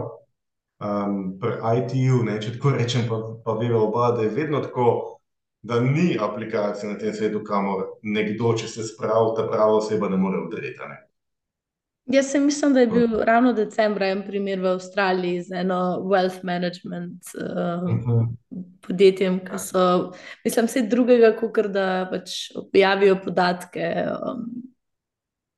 [0.84, 5.20] Um, pri IT-ju, če tako rečem, pa, pa veva oba, da je vedno tako,
[5.64, 10.20] da ni aplikacije na tem svetu, kamor nekdo, če se spravi, ta prava oseba ne
[10.20, 10.90] more odreti.
[12.06, 16.44] Jaz sem mislim, da je bil ravno decembra en primer v Avstraliji z eno wealth
[16.44, 18.28] management uh, uh -huh.
[18.88, 20.12] podjetjem, ki so,
[20.46, 24.06] mislim, vse drugega, kot da pač objavijo podatke.
[24.10, 24.74] Um,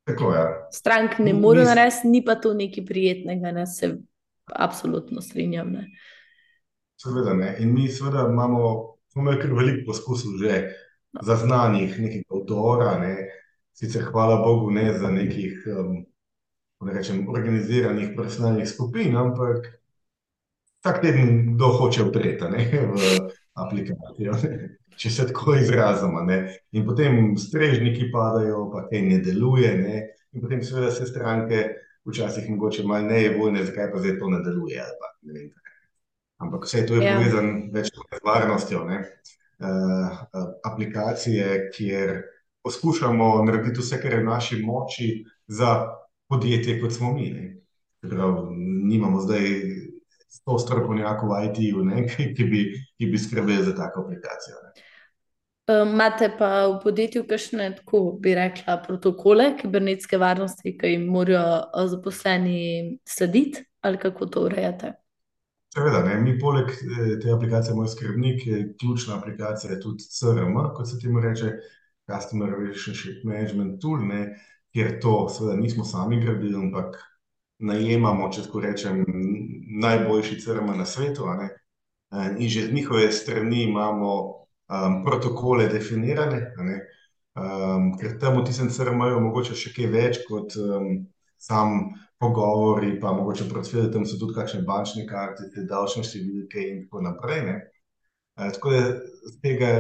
[0.03, 0.39] Tako je.
[0.39, 0.67] Ja.
[0.71, 3.97] Strank ne more narediti, ni pa to nekaj prijetnega, ne se
[4.45, 5.71] absolutno strinjam.
[5.71, 5.87] Ne.
[7.01, 7.55] Seveda ne.
[7.59, 10.69] In mi seveda imamo, imeli kar veliko poskusov že
[11.21, 13.15] zaznanih nekega avtora, ne.
[13.73, 16.05] sicer hvala Bogu ne za nekih, um,
[16.81, 19.69] rečem, organiziranih profesionalnih skupin, ampak
[20.83, 23.19] vsak teden kdo hoče vtreta v
[23.55, 24.33] aplikacijo.
[24.43, 26.23] Ne če se tako izrazimo.
[26.27, 26.39] Ne?
[26.75, 29.73] In potem strežniki padajo, pa kaj ne deluje.
[29.79, 29.97] Ne?
[30.35, 31.65] In potem seveda se stranke
[32.05, 34.87] včasih mogoče malo ne je vojne, zakaj pa zdaj to ne deluje.
[35.01, 35.49] Pa, ne
[36.43, 37.15] Ampak vse to je ja.
[37.15, 38.83] povezano več z varnostjo.
[39.55, 40.17] Uh,
[40.67, 42.17] aplikacije, kjer
[42.65, 45.07] poskušamo narediti vse, kar je v naši moči
[45.47, 45.77] za
[46.29, 47.31] podjetje, kot smo mi.
[48.01, 48.47] Prav,
[48.85, 49.45] nimamo zdaj
[50.29, 51.85] sto strokovnjakov v IT-ju,
[52.35, 52.57] ki,
[52.97, 54.59] ki bi skrbeli za tako aplikacijo.
[54.63, 54.85] Ne.
[55.65, 62.99] Imate pa v podjetju kakšne, tako bi rekla, protokole kibernetske varnosti, ki jim morajo zaposleni
[63.07, 64.93] slediti, ali kako to urejate?
[65.75, 66.19] Seveda, ne.
[66.21, 71.19] mi poleg e, te aplikacije Moj skrbnik, je ključna aplikacija tudi CRM, kot se temu
[71.19, 71.55] reče,
[72.05, 74.35] Customer Relationship Management Tool, ne,
[74.75, 76.97] kjer to seveda nismo sami gradili, ampak
[77.63, 79.03] najemamo, če tako rečem,
[79.81, 81.29] najboljši CRM na svetu.
[81.31, 81.47] E,
[82.39, 84.11] in že z njihove strani imamo
[84.67, 91.05] um, protokole definirane, um, ker tam v tistem CRM-ju mogoče še kaj več kot um,
[91.39, 97.05] sam pogovori, pa mogoče profil, tam so tudi kakšne bančne kartice, davčne številke in tako
[97.07, 97.45] naprej.
[97.47, 97.55] Ne?
[98.35, 98.83] Uh, tako da
[99.31, 99.71] z tega,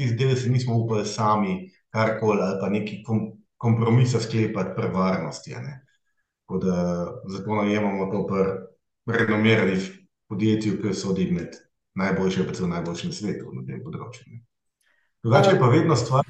[0.00, 5.54] tih del se nismo upali sami karkoli ali pa neki kom, kompromisa sklepati pri varnosti.
[6.46, 9.90] Tako da zato najemamo to pri renomiranih
[10.28, 11.58] podjetjih, ki so odimeti
[11.94, 14.38] najboljše, pa celo najboljše na svetu na tem področju.
[15.24, 16.24] Drugače je pa vedno stvar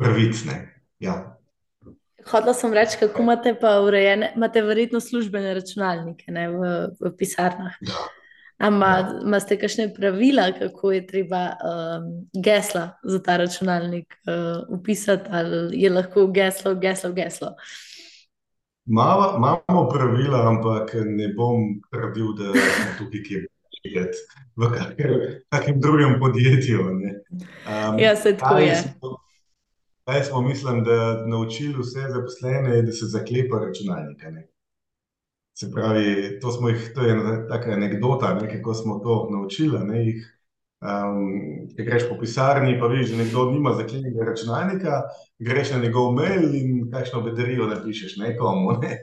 [0.00, 0.56] pravicne.
[0.98, 1.36] Ja.
[2.24, 7.76] Hodla sem reči, kako imate pa urejene, imate verjetno službene računalnike ne, v, v pisarnah.
[7.84, 8.06] Ja.
[8.58, 9.20] Ampak ja.
[9.26, 12.04] imate kakšne pravila, kako je treba um,
[12.44, 17.54] gesla za ta računalnik uh, upisati, ali je lahko geslo, geslo, geslo?
[18.86, 23.46] Imamo pravila, ampak ne bom trdil, da smo tukaj, kjer
[23.84, 24.18] videti
[24.56, 24.70] v
[25.50, 26.80] kakem drugem podjetju.
[26.80, 28.76] Um, ja, se tako je.
[30.04, 34.30] Zdaj smo, mislim, da naučili vse zaposlene, da se zaklepa računalnika.
[34.30, 34.48] Ne?
[35.54, 39.78] Se pravi, to, jih, to je ena taka anekdota, ne, kako smo to naučili.
[39.86, 40.24] Ne, jih,
[40.82, 41.28] um,
[41.76, 45.02] če greš po pisarni, pa vidiš, da nekdo nima zaklenjenega računalnika,
[45.38, 48.78] greš na njegov mail in kakšno bedarijo napišeš nekomu.
[48.82, 48.98] Ne.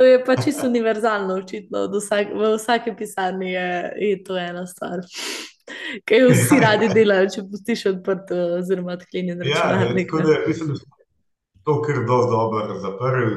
[0.00, 1.86] To je pač čisto univerzalno, očitno.
[1.92, 5.02] Vsak, v vsaki pisarni je, je to ena stvar.
[6.08, 10.08] Kaj vsi ja, radi delajo, če pustiš odprt, oziroma odklenjen ja, računalnik.
[10.08, 11.00] Ja, tako da mislim, da smo
[11.64, 13.34] to kar dosti dobro zaprli.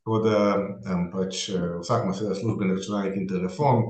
[0.00, 1.48] Tako da um, pač,
[1.80, 3.82] vsak ima seveda službeni računalnik in telefon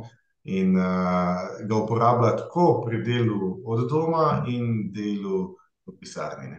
[0.44, 5.44] in uh, ga uporablja tako pri delu od doma in delu
[5.86, 6.56] v pisarni.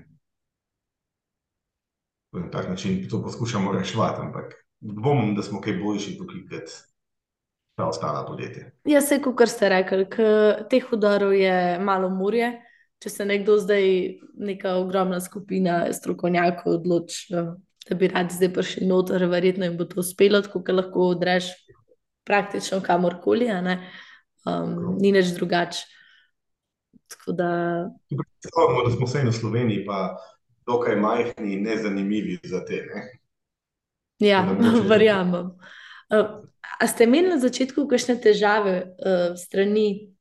[2.31, 6.71] Na tak način to poskušamo reševati, ampak dvomim, da smo kaj boljši tukaj kot
[7.75, 8.71] ta ostala podjetja.
[8.85, 10.05] Ja, se, kot ste rekli,
[10.69, 12.53] teh udarov je malo morje.
[13.01, 13.85] Če se nekdo zdaj,
[14.37, 17.33] neka ogromna skupina strokovnjakov, odloči,
[17.91, 21.49] da bi radi zdaj prišli noter, verjetno jim bo to uspelo, tako da lahko odreš
[22.23, 25.81] praktično kamorkoli, um, ni več drugače.
[27.27, 27.49] Da...
[28.07, 30.13] Predstavljamo, da smo vse v Sloveniji, pa
[30.67, 32.79] dokaj majhni in nezanimivi za te.
[32.87, 33.03] Ne?
[34.23, 34.45] Ja,
[34.93, 35.51] verjamem.
[36.07, 36.47] Uh,
[36.79, 40.13] a ste imeli na začetku kakšne težave uh, strani?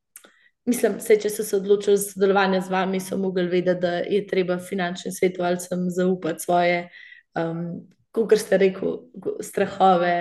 [0.66, 4.24] Mislim, se, če so se odločili za sodelovanje z vami, so mogli vedeti, da je
[4.26, 6.82] treba finančnim svetovalcem zaupati svoje,
[7.44, 7.64] um,
[8.12, 8.92] kot ste rekli,
[9.44, 10.16] strahove,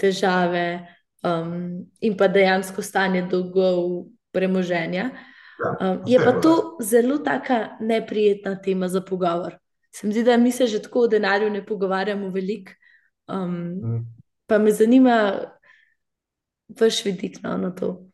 [0.00, 0.66] težave
[1.24, 5.10] um, in pa dejansko stanje dolgov premoženja.
[5.54, 9.58] Ja, um, je pa to zelo taka neprijetna tema za pogovor.
[9.94, 12.72] Se mi zdi, da mi se že tako o denarju ne pogovarjamo veliko.
[13.28, 14.00] Um, mm.
[14.46, 15.40] Pa me zanima,
[16.80, 18.06] vaš vidik no, na to.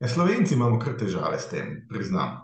[0.00, 2.40] Ja, Slovenci imamo kar težave s tem, priznam.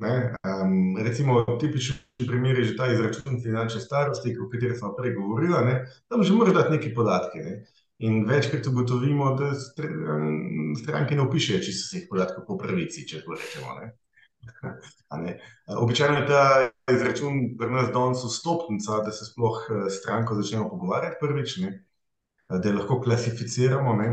[0.00, 1.96] Um, recimo, tipični
[2.28, 5.76] primer je že ta izračun finančne starosti, o kateri smo prej govorili.
[6.08, 7.38] Tam že moraš dati neke podatke.
[7.38, 7.64] Ne?
[7.98, 9.52] In večkrat ugotovimo, da
[10.82, 13.76] stranke ne opišejo, se jih podatkov po pravici, če tako rečemo.
[15.20, 15.32] Ne?
[15.66, 16.42] Običajno je ta
[16.92, 19.58] izračun pri nas danes vstopnica, da se sploh
[19.90, 21.72] s stranko začnemo pogovarjati prvič, ne?
[22.48, 23.96] da jo lahko klasificiramo.
[23.98, 24.08] Ne?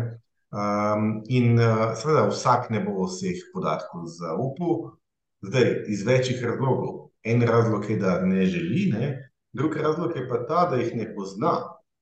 [0.51, 1.61] Um, in
[2.01, 4.97] seveda vsak ne bo vseh podatkov zaupal,
[5.41, 7.09] zdaj iz večjih razlogov.
[7.23, 9.31] En razlog je, da ne želi, ne?
[9.53, 11.51] Drugi razlog je pa ta, da jih ne pozna.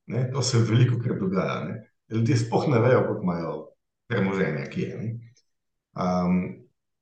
[0.08, 0.32] Ne?
[0.32, 1.64] To se veliko krat dogaja.
[1.64, 1.92] Ne?
[2.10, 3.54] Ljudje sploh ne vejo, kako imajo
[4.08, 4.96] premoženje, ki je.
[5.96, 6.42] Um,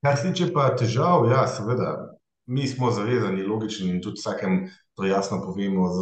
[0.01, 5.05] kar se tiče pa težav, ja, seveda, mi smo zavezani, logični in tudi vsakem to
[5.05, 5.99] jasno povemo z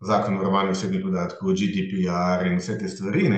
[0.00, 3.28] zakonom o varovanju osebnih podatkov, GDPR in vse te stvari.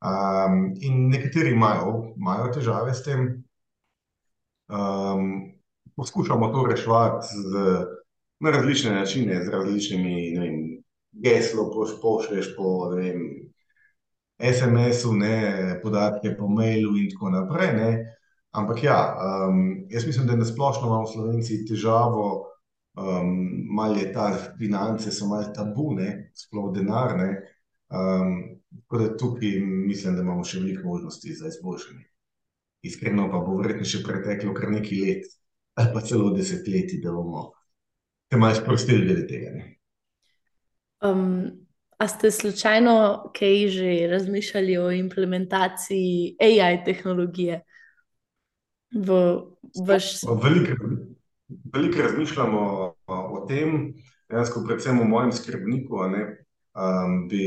[0.00, 3.44] Um, in nekateri imajo, imajo težave s tem.
[4.70, 5.52] Um,
[5.96, 7.84] poskušamo to reševati z,
[8.40, 10.40] na različne načine, z različnimi
[11.12, 11.70] geslo,
[12.02, 13.20] pošlješ po vem,
[14.40, 15.12] SMS-u,
[15.82, 17.72] podatke po mailu in tako naprej.
[17.76, 18.16] Ne.
[18.50, 19.16] Ampak ja,
[19.48, 22.46] um, jaz mislim, da na splošno imamo Slovenci težavo,
[22.98, 23.34] um,
[23.74, 27.36] malo je ta finance, so malo tabune, sploh denarne.
[27.90, 32.09] Um, tako da tukaj mislim, da imamo še veliko možnosti za izboljšanje.
[32.82, 35.26] Iskreno pa bo verjetno še preteklo kar nekaj let,
[35.76, 37.50] ali pa celo desetletji, da bomo
[38.30, 39.50] se malo sprostili glede tega.
[41.04, 41.50] Um,
[41.98, 42.94] a ste slučajno
[43.36, 47.60] kaj že razmišljali o implementaciji AI tehnologije
[48.94, 49.18] v
[49.86, 50.12] vaš?
[50.42, 50.76] Veliko,
[51.74, 52.62] veliko razmišljamo
[53.06, 53.94] o tem,
[54.30, 56.24] dejansko predvsem o mojem skrbniku, ne,
[56.74, 57.44] um, bi,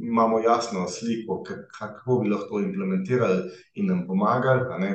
[0.00, 1.42] imamo jasno sliko,
[1.78, 3.42] kako bi lahko implementirali
[3.74, 4.94] in nam pomagali.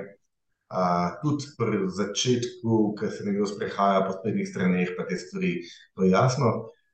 [0.68, 5.62] Uh, tudi pri začetku, ko se nekdo sprehaja po spletnih straneh, pa te stvari,
[5.96, 6.50] to je jasno.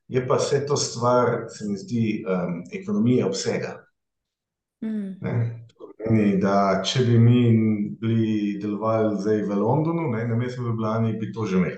[0.08, 3.72] Je pa vse to stvar, se mi zdi, um, ekonomije obsega.
[4.84, 5.18] Mm.
[5.74, 7.42] Pomeni, da če bi mi
[8.00, 11.76] bili delovali zdaj v Londonu, ne, na mestu v Ljubljani, bi to že imeli.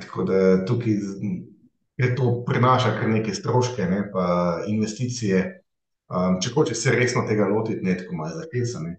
[0.00, 0.96] Tako da tukaj
[1.96, 4.26] je to prinaša kar neke stroške, ne, pa
[4.66, 5.60] investicije.
[6.14, 8.98] Um, če hoče se resno tega lotiti, ne tako malo zapisane.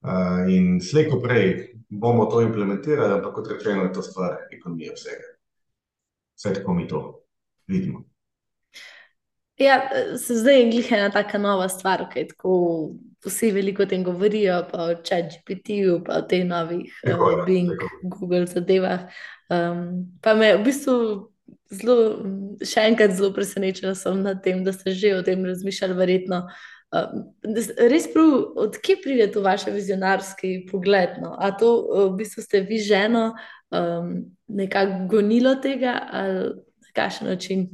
[0.00, 4.94] Uh, in slej, ko prej bomo to implementirali, ampak kot rečeno, je to stvar ekonomije
[4.94, 5.34] vsega.
[6.38, 7.02] Vse tako mi to
[7.66, 8.04] vidimo.
[9.58, 9.80] Ja,
[10.18, 12.52] se zdaj je glih ena taka nova stvar, ki tako
[13.26, 17.88] vsi veliko o tem govorijo, pa o ChatGPT-ju, pa o teh novih uh, Bing, tako.
[18.02, 19.08] Google zadevah.
[19.50, 20.94] Um, pa me v bistvu
[21.70, 21.96] zelo,
[22.64, 26.42] še enkrat zelo presenečena sem nad tem, da ste že o tem razmišljali, verjetno.
[26.88, 27.28] Uh,
[27.90, 31.20] res, prav, odkje pride to vaše vizionarski pogled?
[31.20, 31.34] No?
[31.36, 31.72] A to
[32.08, 33.34] v bistvu ste vi ženo
[33.70, 34.14] um,
[34.48, 37.68] nekako gonilo tega ali na kakšen način?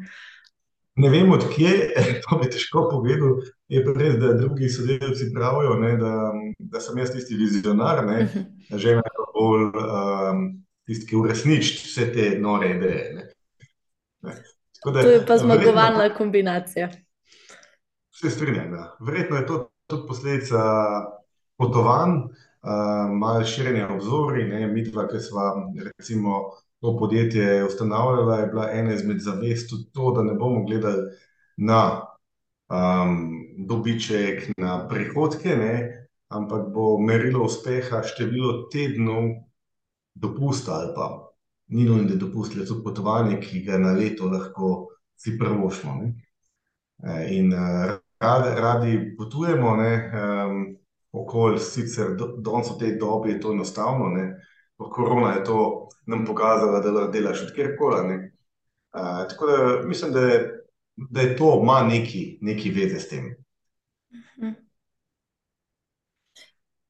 [0.97, 1.71] Ne vem, odkje,
[2.27, 3.39] to bi težko povedal.
[3.71, 6.15] Je pa res, da drugi sodelavci pravijo, ne, da,
[6.59, 8.77] da sem jaz tisti vizionar, ne, mhm.
[8.79, 10.45] žena pa bolj um,
[10.87, 13.31] tisti, ki uresniči vse te nore ideje.
[14.85, 16.89] To je pa zmagovalna verjetno, kombinacija.
[18.15, 18.71] Se strinjam.
[18.71, 18.97] Da.
[19.01, 20.61] Verjetno je to tudi posledica
[21.57, 24.45] potovanj, uh, malo širjenja obzori.
[24.69, 25.41] Mi dva, ki smo
[25.85, 26.43] recimo
[26.81, 31.11] to podjetje ustanovili, je bila ena izmed zavest tudi to, da ne bomo gledali
[31.57, 32.01] na
[32.69, 39.31] um, dobiček, na prihodke, ne, ampak bo merilo uspeha število tednov
[40.15, 41.34] dopusta ali pa
[41.67, 45.95] ni nujno, da dopustite tudi potovanje, ki ga na leto lahko si prvošmo.
[47.05, 50.65] E, in uh, radi, radi potujemo, ne, um,
[51.13, 54.29] okolj, sicer danes v tej dobi je to enostavno, ne,
[54.77, 58.19] korona je to nam pokazala, da lahko delaš od kjerkoli.
[58.95, 60.43] Uh, tako da mislim, da je,
[60.97, 63.35] da je to ima neki, neki veze s tem.
[64.39, 64.64] Mhm.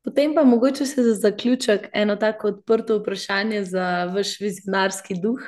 [0.04, 5.40] Potem pa mogoče se za zaključek eno tako odprto vprašanje za vaš vizionarski duh.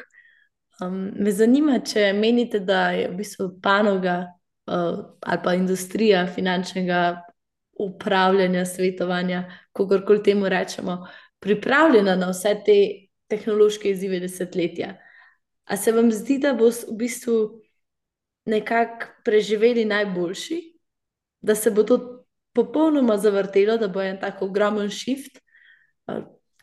[0.80, 4.16] Um, me zanima, če menite, da je v bistvu panoga
[4.66, 7.22] uh, ali pa industrija finančnega
[7.78, 11.06] upravljanja, svetovanja, kako koli temu rečemo,
[11.38, 12.78] pripravljena na vse te
[13.28, 14.96] tehnološke izzive desetletja.
[15.64, 17.60] A se vam zdi, da bo v bistvu
[18.46, 20.60] nekako preživeli najboljši,
[21.40, 22.25] da se bo to
[22.56, 25.38] popolnoma zavrtelo, da bo en tako ogromen shift?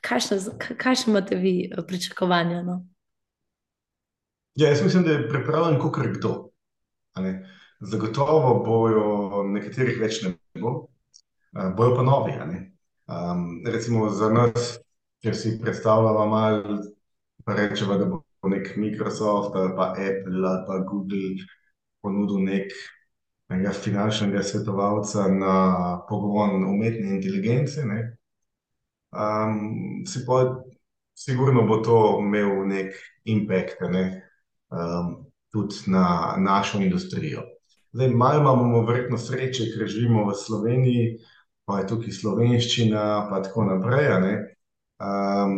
[0.04, 2.64] Kaj še imate vi pričakovanja?
[2.66, 2.82] No?
[4.60, 6.34] Ja, jaz mislim, da je pripravljen, kot kdo.
[7.84, 10.74] Zagotovo bojo nekaterih več ne bo,
[11.78, 12.36] bojo pa novi.
[13.04, 14.78] Um, recimo za nas,
[15.24, 16.78] če si predstavljamo malo,
[17.44, 21.44] pa rečemo, da bo nek Microsoft ali pa Apple ali pa Google
[22.04, 22.72] ponudil nek
[23.54, 25.56] nekega finančnega svetovalca na
[26.10, 27.86] pogon umetne inteligence.
[27.86, 28.18] Ne?
[29.14, 30.44] Um, si pa,
[31.14, 32.96] sigurno bo to imel nek
[33.30, 34.06] impact ne?
[34.74, 37.44] um, tudi na našo industrijo.
[37.94, 41.10] Zdaj, malo imamo verjetno sreče, ker živimo v Sloveniji,
[41.66, 44.10] pa je tukaj slovenščina, pa tako naprej.
[45.04, 45.54] Um,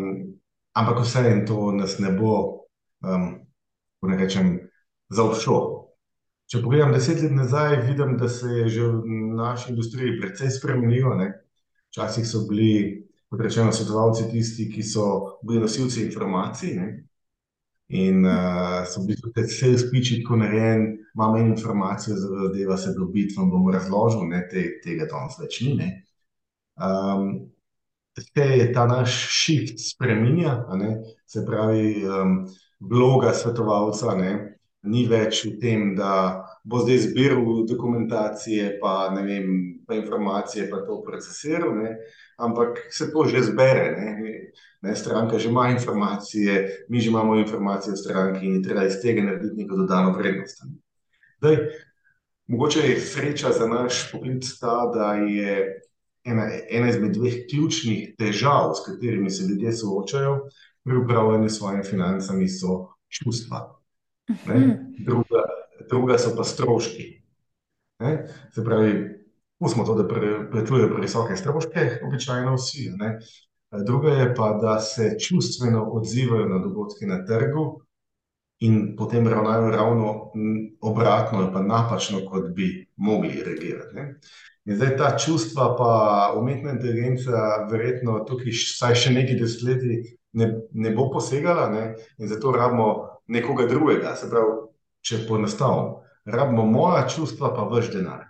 [0.76, 2.36] ampak vseeno to nas ne bo
[3.06, 3.46] um,
[4.04, 4.60] ne rečem,
[5.10, 5.85] zaobšlo.
[6.46, 11.16] Če pogledam deset let nazaj, vidim, da se je že v naši industriji precej spremenilo.
[11.18, 11.32] Ne?
[11.90, 16.76] Včasih so bili, kot rečeno, svetovalci tisti, ki so bili nosilci informacij.
[16.78, 16.88] Ne?
[17.88, 20.86] In uh, so bili tudi sales pitchi tako narejen,
[21.16, 25.92] imam eno informacijo, zadeva se dobiti, vam bom razložil, ne, te, tega danes več ni.
[26.76, 27.28] Um,
[28.18, 30.64] se je ta naš shift spremenja,
[31.28, 32.40] se pravi, um,
[32.80, 34.55] vloga svetovalca ne,
[34.86, 41.02] ni več v tem, da bo zdaj zbiral dokumentacije, pa, vem, pa informacije, pa to
[41.06, 41.96] procesiral, ne,
[42.38, 43.92] ampak se to že zbere.
[43.98, 44.32] Ne.
[44.86, 49.24] Ne, stranka že ima informacije, mi že imamo informacije o stranki in treba iz tega
[49.24, 50.62] narediti neko dodano vrednost.
[51.42, 51.58] Daj,
[52.48, 55.82] mogoče je sreča za naš poklic ta, da je
[56.24, 60.40] ena, ena izmed dveh ključnih težav, s katerimi se ljudje soočajo
[60.84, 63.75] pri upravljanju s svojimi financami, so čustva.
[64.28, 64.92] Ne?
[65.00, 65.42] Druga,
[65.90, 67.22] druga so pa stroški.
[68.00, 68.28] Ne?
[68.54, 68.94] Se pravi,
[69.60, 70.08] pustimo to, da
[70.52, 72.90] plačujejo previsoke stroške, običajno vsi.
[72.98, 73.20] Ne?
[73.86, 77.82] Druga je pa, da se čustveno odzivajo na dogodke na trgu
[78.60, 80.32] in potem ravnajo ravno
[80.82, 83.96] obratno, pa napačno, kot bi mogli reagirati.
[83.96, 84.20] Ne?
[84.66, 90.94] In zdaj ta čustva, pa umetna inteligenca, verjetno tukaj vsaj še nekaj desetletij ne, ne
[90.96, 91.84] bo posegala, ne?
[92.18, 94.16] in zato rabimo nekoga drugega.
[94.16, 94.56] Se pravi,
[95.06, 95.96] če poenostavim,
[96.26, 98.26] rabimo moja čustva, pa vaš denar.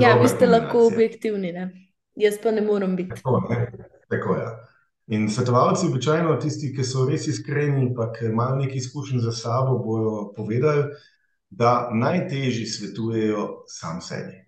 [0.00, 1.70] Ja, vi ste lahko objektivni, ne?
[2.14, 3.16] jaz pa ne morem biti.
[3.16, 3.88] Tako, ne?
[4.10, 4.52] Tako, ja.
[5.06, 9.78] In svetovalci, običajno tisti, ki so res iskreni, pa ki imajo nekaj izkušenj za sabo,
[9.82, 10.84] bodo povedali,
[11.50, 14.38] da najtežji svetujejo sam sebi.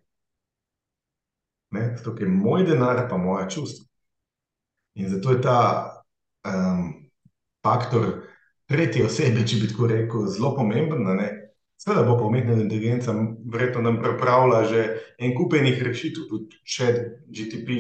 [1.75, 1.97] Ne?
[1.97, 3.87] Zato je moj denar, pa moja čustva.
[4.95, 5.59] In zato je ta
[6.47, 7.11] um,
[7.65, 8.23] faktor
[8.71, 11.07] tretje osebe, če bi tako rekel, zelo pomemben.
[11.81, 13.13] Seveda bo pa umetna inteligenca
[13.53, 14.85] verjetno nam pripravila že
[15.19, 16.93] en kup enih rešitev, tudi če
[17.29, 17.79] GTP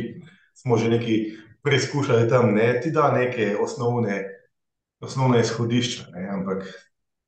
[0.54, 1.20] smo že nekaj
[1.64, 4.24] preizkušali tam, ne ti da neke osnovne,
[5.00, 6.26] osnovne izhodišča, ne?
[6.36, 6.66] ampak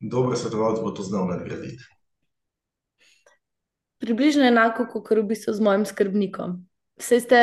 [0.00, 1.86] dober svetovalec bo to znal nadgraditi
[3.98, 6.60] približno enako, kot v bistvu z mojim skrbnikom.
[6.96, 7.38] Vse ste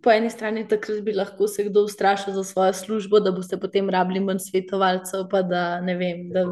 [0.00, 3.90] po eni strani takrat bi lahko se kdo ustrašil za svojo službo, da boste potem
[3.92, 6.46] rabili manj svetovalcev, pa da ne, vem, da,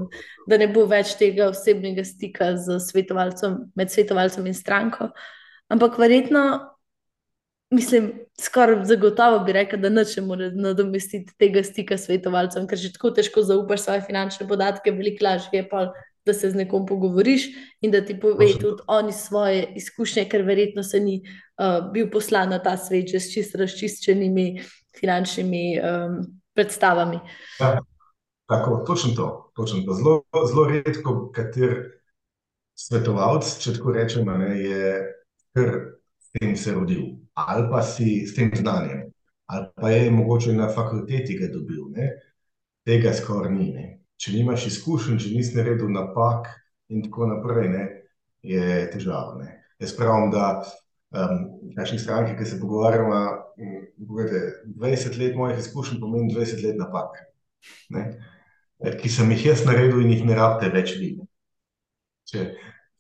[0.49, 5.09] da ne bo več tega osebnega stika svetovalcem, med svetovalcem in stranko.
[5.73, 6.45] Ampak verjetno,
[7.73, 12.93] mislim, skoraj zagotovo bi rekel, da noče more nadomestiti tega stika s svetovalcem, ker že
[12.93, 15.87] tako težko zaupaš svoje finančne podatke, veliko lažje je pa
[16.27, 17.43] da se z nekom pogovoriš
[17.81, 22.51] in da ti pove tudi oni svoje izkušnje, ker verjetno se ni uh, bil poslan
[22.51, 24.63] na ta svet s čist razčiščenimi
[25.01, 26.21] finančnimi um,
[26.55, 27.19] predstavami.
[27.61, 27.79] Ja,
[28.47, 29.53] tako, točno to.
[29.55, 29.95] Točno to.
[29.95, 31.75] Zelo, zelo redko, kater
[32.79, 34.93] svetovalec, če tako rečemo, ne, je
[35.57, 35.73] kar
[36.23, 37.03] s tem se rodil
[37.35, 39.07] ali pa si s tem znanjem,
[39.49, 41.89] ali pa je mogoče na fakulteti ga dobil.
[41.97, 42.11] Ne.
[42.85, 43.71] Tega skoraj ni.
[43.73, 46.49] Ne če nimaš izkušenj, če nisi naredil napak,
[46.93, 47.85] in tako naprej, ne,
[48.47, 49.39] je težava.
[49.41, 49.57] Ne.
[49.83, 51.43] Jaz pravim, da um,
[51.77, 53.19] naši stranki, ki se pogovarjamo,
[54.07, 57.19] pogledajte, 20 let mojih izkušenj pomeni 20 let napak,
[57.97, 58.07] ne,
[59.01, 61.15] ki sem jih jaz naredil in jih ne rabite več vi.
[62.31, 62.49] Če,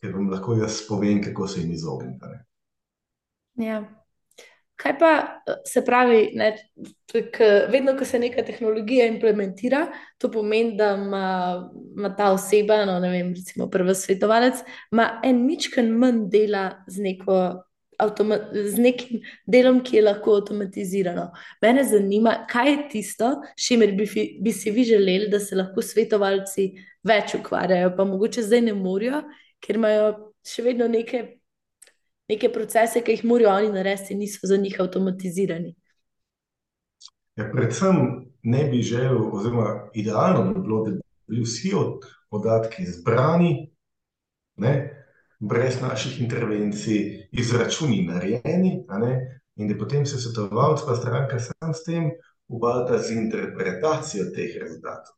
[0.02, 2.38] ker vam lahko jaz povem, kako se jim izogniti.
[3.62, 3.82] Ja.
[4.82, 5.10] Kaj pa
[5.64, 6.50] se pravi, ne,
[7.12, 9.86] k, vedno, ko se neka tehnologija implementira,
[10.18, 11.26] to pomeni, da ima,
[11.96, 17.02] ima ta oseba, no, ne vem, recimo prvi svetovalec, ima en ničken manj dela z,
[17.02, 17.36] neko,
[18.52, 21.28] z nekim delom, ki je lahko avtomatizirano.
[21.62, 24.08] Mene zanima, kaj je tisto, s čimer bi,
[24.42, 26.72] bi si vi želeli, da se lahko svetovalci
[27.06, 29.22] več ukvarjajo, pa mogoče zdaj ne morajo,
[29.62, 30.10] ker imajo
[30.46, 31.22] še vedno nekaj
[32.32, 35.74] neke procese, ki jih morajo oni narediti, niso za njih avtomatizirani.
[37.36, 38.00] Ja, predvsem
[38.42, 41.70] ne bi želel, oziroma idealno bi bilo, da bi bili vsi
[42.30, 43.52] podatki zbrani,
[44.56, 44.74] ne,
[45.40, 48.84] brez naših intervencij, izračuni narejeni,
[49.56, 52.10] in da potem se svetovalec, pa stranka sam s tem
[52.48, 55.16] ubada z interpretacijo teh rezultatov.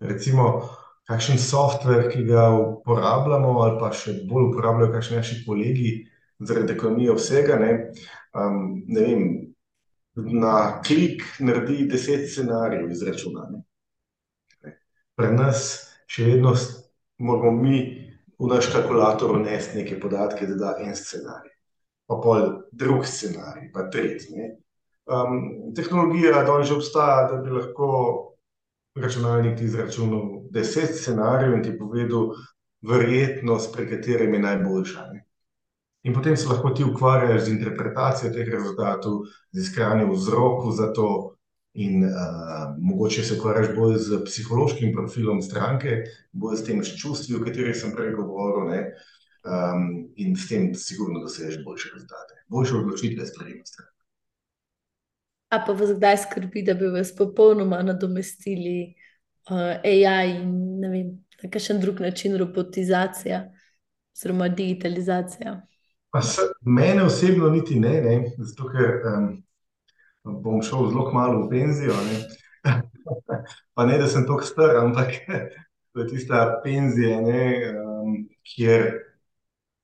[0.00, 0.68] Recimo,
[1.08, 5.92] kakšen softver, ki ga uporabljamo, ali pa še bolj uporabljajo kakšni naši kolegi,
[6.38, 7.56] zaradi ekonomije vsega.
[7.60, 7.72] Ne,
[8.34, 9.26] um, ne vem,
[10.16, 13.62] na klik naredi deset scenarijev izračunane.
[15.16, 15.62] Pri nas
[16.08, 16.52] še vedno
[17.18, 17.78] moramo mi
[18.38, 21.52] v naš kalkulator vnesti neke podatke, da da en scenarij,
[22.08, 24.50] pa pol drug scenarij, pa tretji.
[25.06, 27.88] Um, tehnologija danes že obstaja, da bi lahko
[28.96, 32.32] računalnik izračunal deset scenarijev in ti povedal
[32.82, 35.06] verjetnost, pri katerem je najboljša.
[35.12, 35.25] Ne?
[36.06, 41.08] In potem se lahko ti ukvarjaš z interpretacijo teh rezultatov, z iskanjem vzrokov za to,
[41.76, 42.12] in uh,
[42.78, 47.92] mogoče se ukvarjaš bolj z psihološkim profilom stranke, bolj s tem čustvi, o katerih sem
[47.92, 48.70] prej govoril,
[49.44, 53.60] um, in s tem sigurno dosežeš boljše rezultate, boljše odločitve, stvari.
[55.50, 58.94] A pa vas kdaj skrbi, da bi vas popolnoma nadomestili
[59.50, 60.50] uh, AI in
[60.80, 63.48] ne vem, na kakšen drug način robotizacija
[64.16, 65.60] oziroma digitalizacija?
[66.22, 69.28] Se, mene osebno niti ne, ne zato ker um,
[70.42, 71.94] bom šel zelo malo v penzijo.
[72.06, 72.20] Ne?
[73.74, 75.12] pa ne, da sem tako star, ampak
[75.92, 78.16] to je tista penzija, ne, um,
[78.54, 78.90] kjer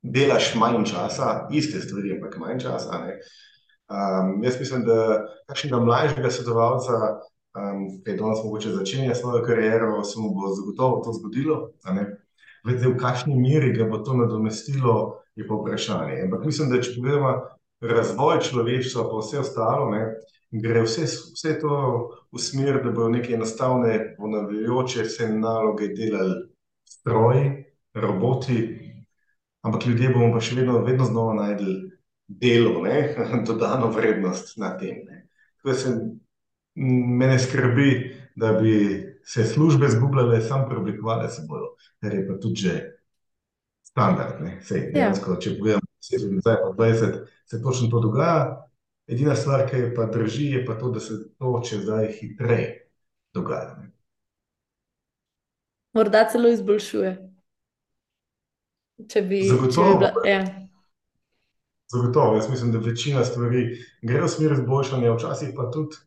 [0.03, 3.05] delaš manj časa, iste stvari, ampak manj časa.
[3.93, 6.99] Um, jaz mislim, da kakšnega mlajšega svetovalca,
[7.59, 11.59] um, ki danes mogoče začenja svojo kariero, se mu bo zagotovo to zgodilo.
[12.67, 16.21] Vede, v kakšni meri ga bo to nadomestilo, je pa vprašanje.
[16.25, 17.33] Ampak mislim, da če pogledamo
[17.81, 20.03] razvoj človeštva, pa vse ostalo, ne,
[20.63, 21.77] gre vse, vse to
[22.33, 26.43] v smer, da bodo neke enostavne, ponavljajoče se naloge delali
[26.89, 27.51] stroji,
[27.95, 28.59] roboti,
[29.63, 31.77] ampak ljudje bomo pa še vedno, vedno znova najdli
[32.29, 33.15] delo, ne,
[33.49, 35.03] dodano vrednost na tem.
[35.63, 35.95] Se,
[36.75, 37.91] mene skrbi,
[38.37, 38.77] da bi
[39.25, 43.02] se službe zgubljale, samo preoblikovale se bodo, kar je pa tudi že
[43.93, 44.41] standard.
[44.65, 44.93] Sej, ja.
[44.93, 48.69] dejansko, če pogledamo, 2020 se točno to dogaja.
[49.07, 52.69] Edina stvar, ki je pa drži, je pa to, da se to če zdaj hitreje
[53.35, 53.77] dogaja.
[53.81, 53.91] Ne.
[55.93, 57.13] Morda celo izboljšuje.
[59.13, 59.99] Če bi Zagotovo.
[59.99, 60.45] bila, ja.
[61.93, 63.67] Zagotovo, jaz mislim, da večina stvari
[64.03, 65.99] gre v smer izboljšanja, včasih pa tudi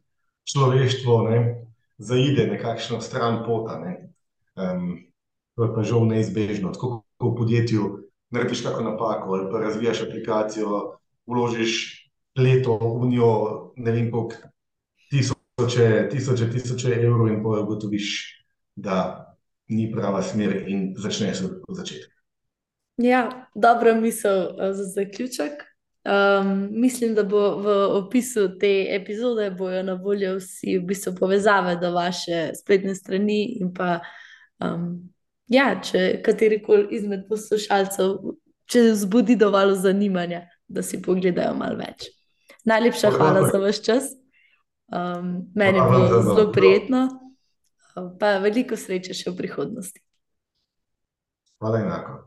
[0.49, 1.39] človeštvo ne,
[1.97, 3.77] zaide nekakšno stran pota.
[3.83, 3.93] Ne.
[4.55, 4.95] Um,
[5.55, 6.73] to je pa žal neizbežno.
[6.73, 7.91] Tako kot v podjetju,
[8.35, 10.81] narediš kakšno napako ali pa razvijaš aplikacijo,
[11.25, 11.75] vložiš
[12.37, 13.31] leto v njo,
[13.75, 14.35] ne vem, koliko
[15.09, 18.09] tisoče, tisoče, tisoče evrov, in pa ugotoviš,
[18.75, 18.97] da
[19.67, 22.11] ni prava smer, in začneš od začetka.
[22.97, 25.63] Ja, dobra misel eh, za zaključek.
[26.05, 31.79] Um, mislim, da bo v opisu te epizode bojo na voljo vsi v bistvu povezave
[31.81, 33.99] do vaše spletne strani in pa
[34.61, 35.09] um,
[35.51, 38.17] ja, če katerikoli izmed poslušalcev,
[38.71, 42.09] če vzbudi dovolj zanimanja, da si pogledajo malo več.
[42.65, 44.13] Najlepša hvala za vaš čas.
[44.85, 47.07] Um, meni je bilo zelo prijetno,
[48.19, 50.01] pa veliko sreče še v prihodnosti.
[51.61, 52.17] Hvala enako.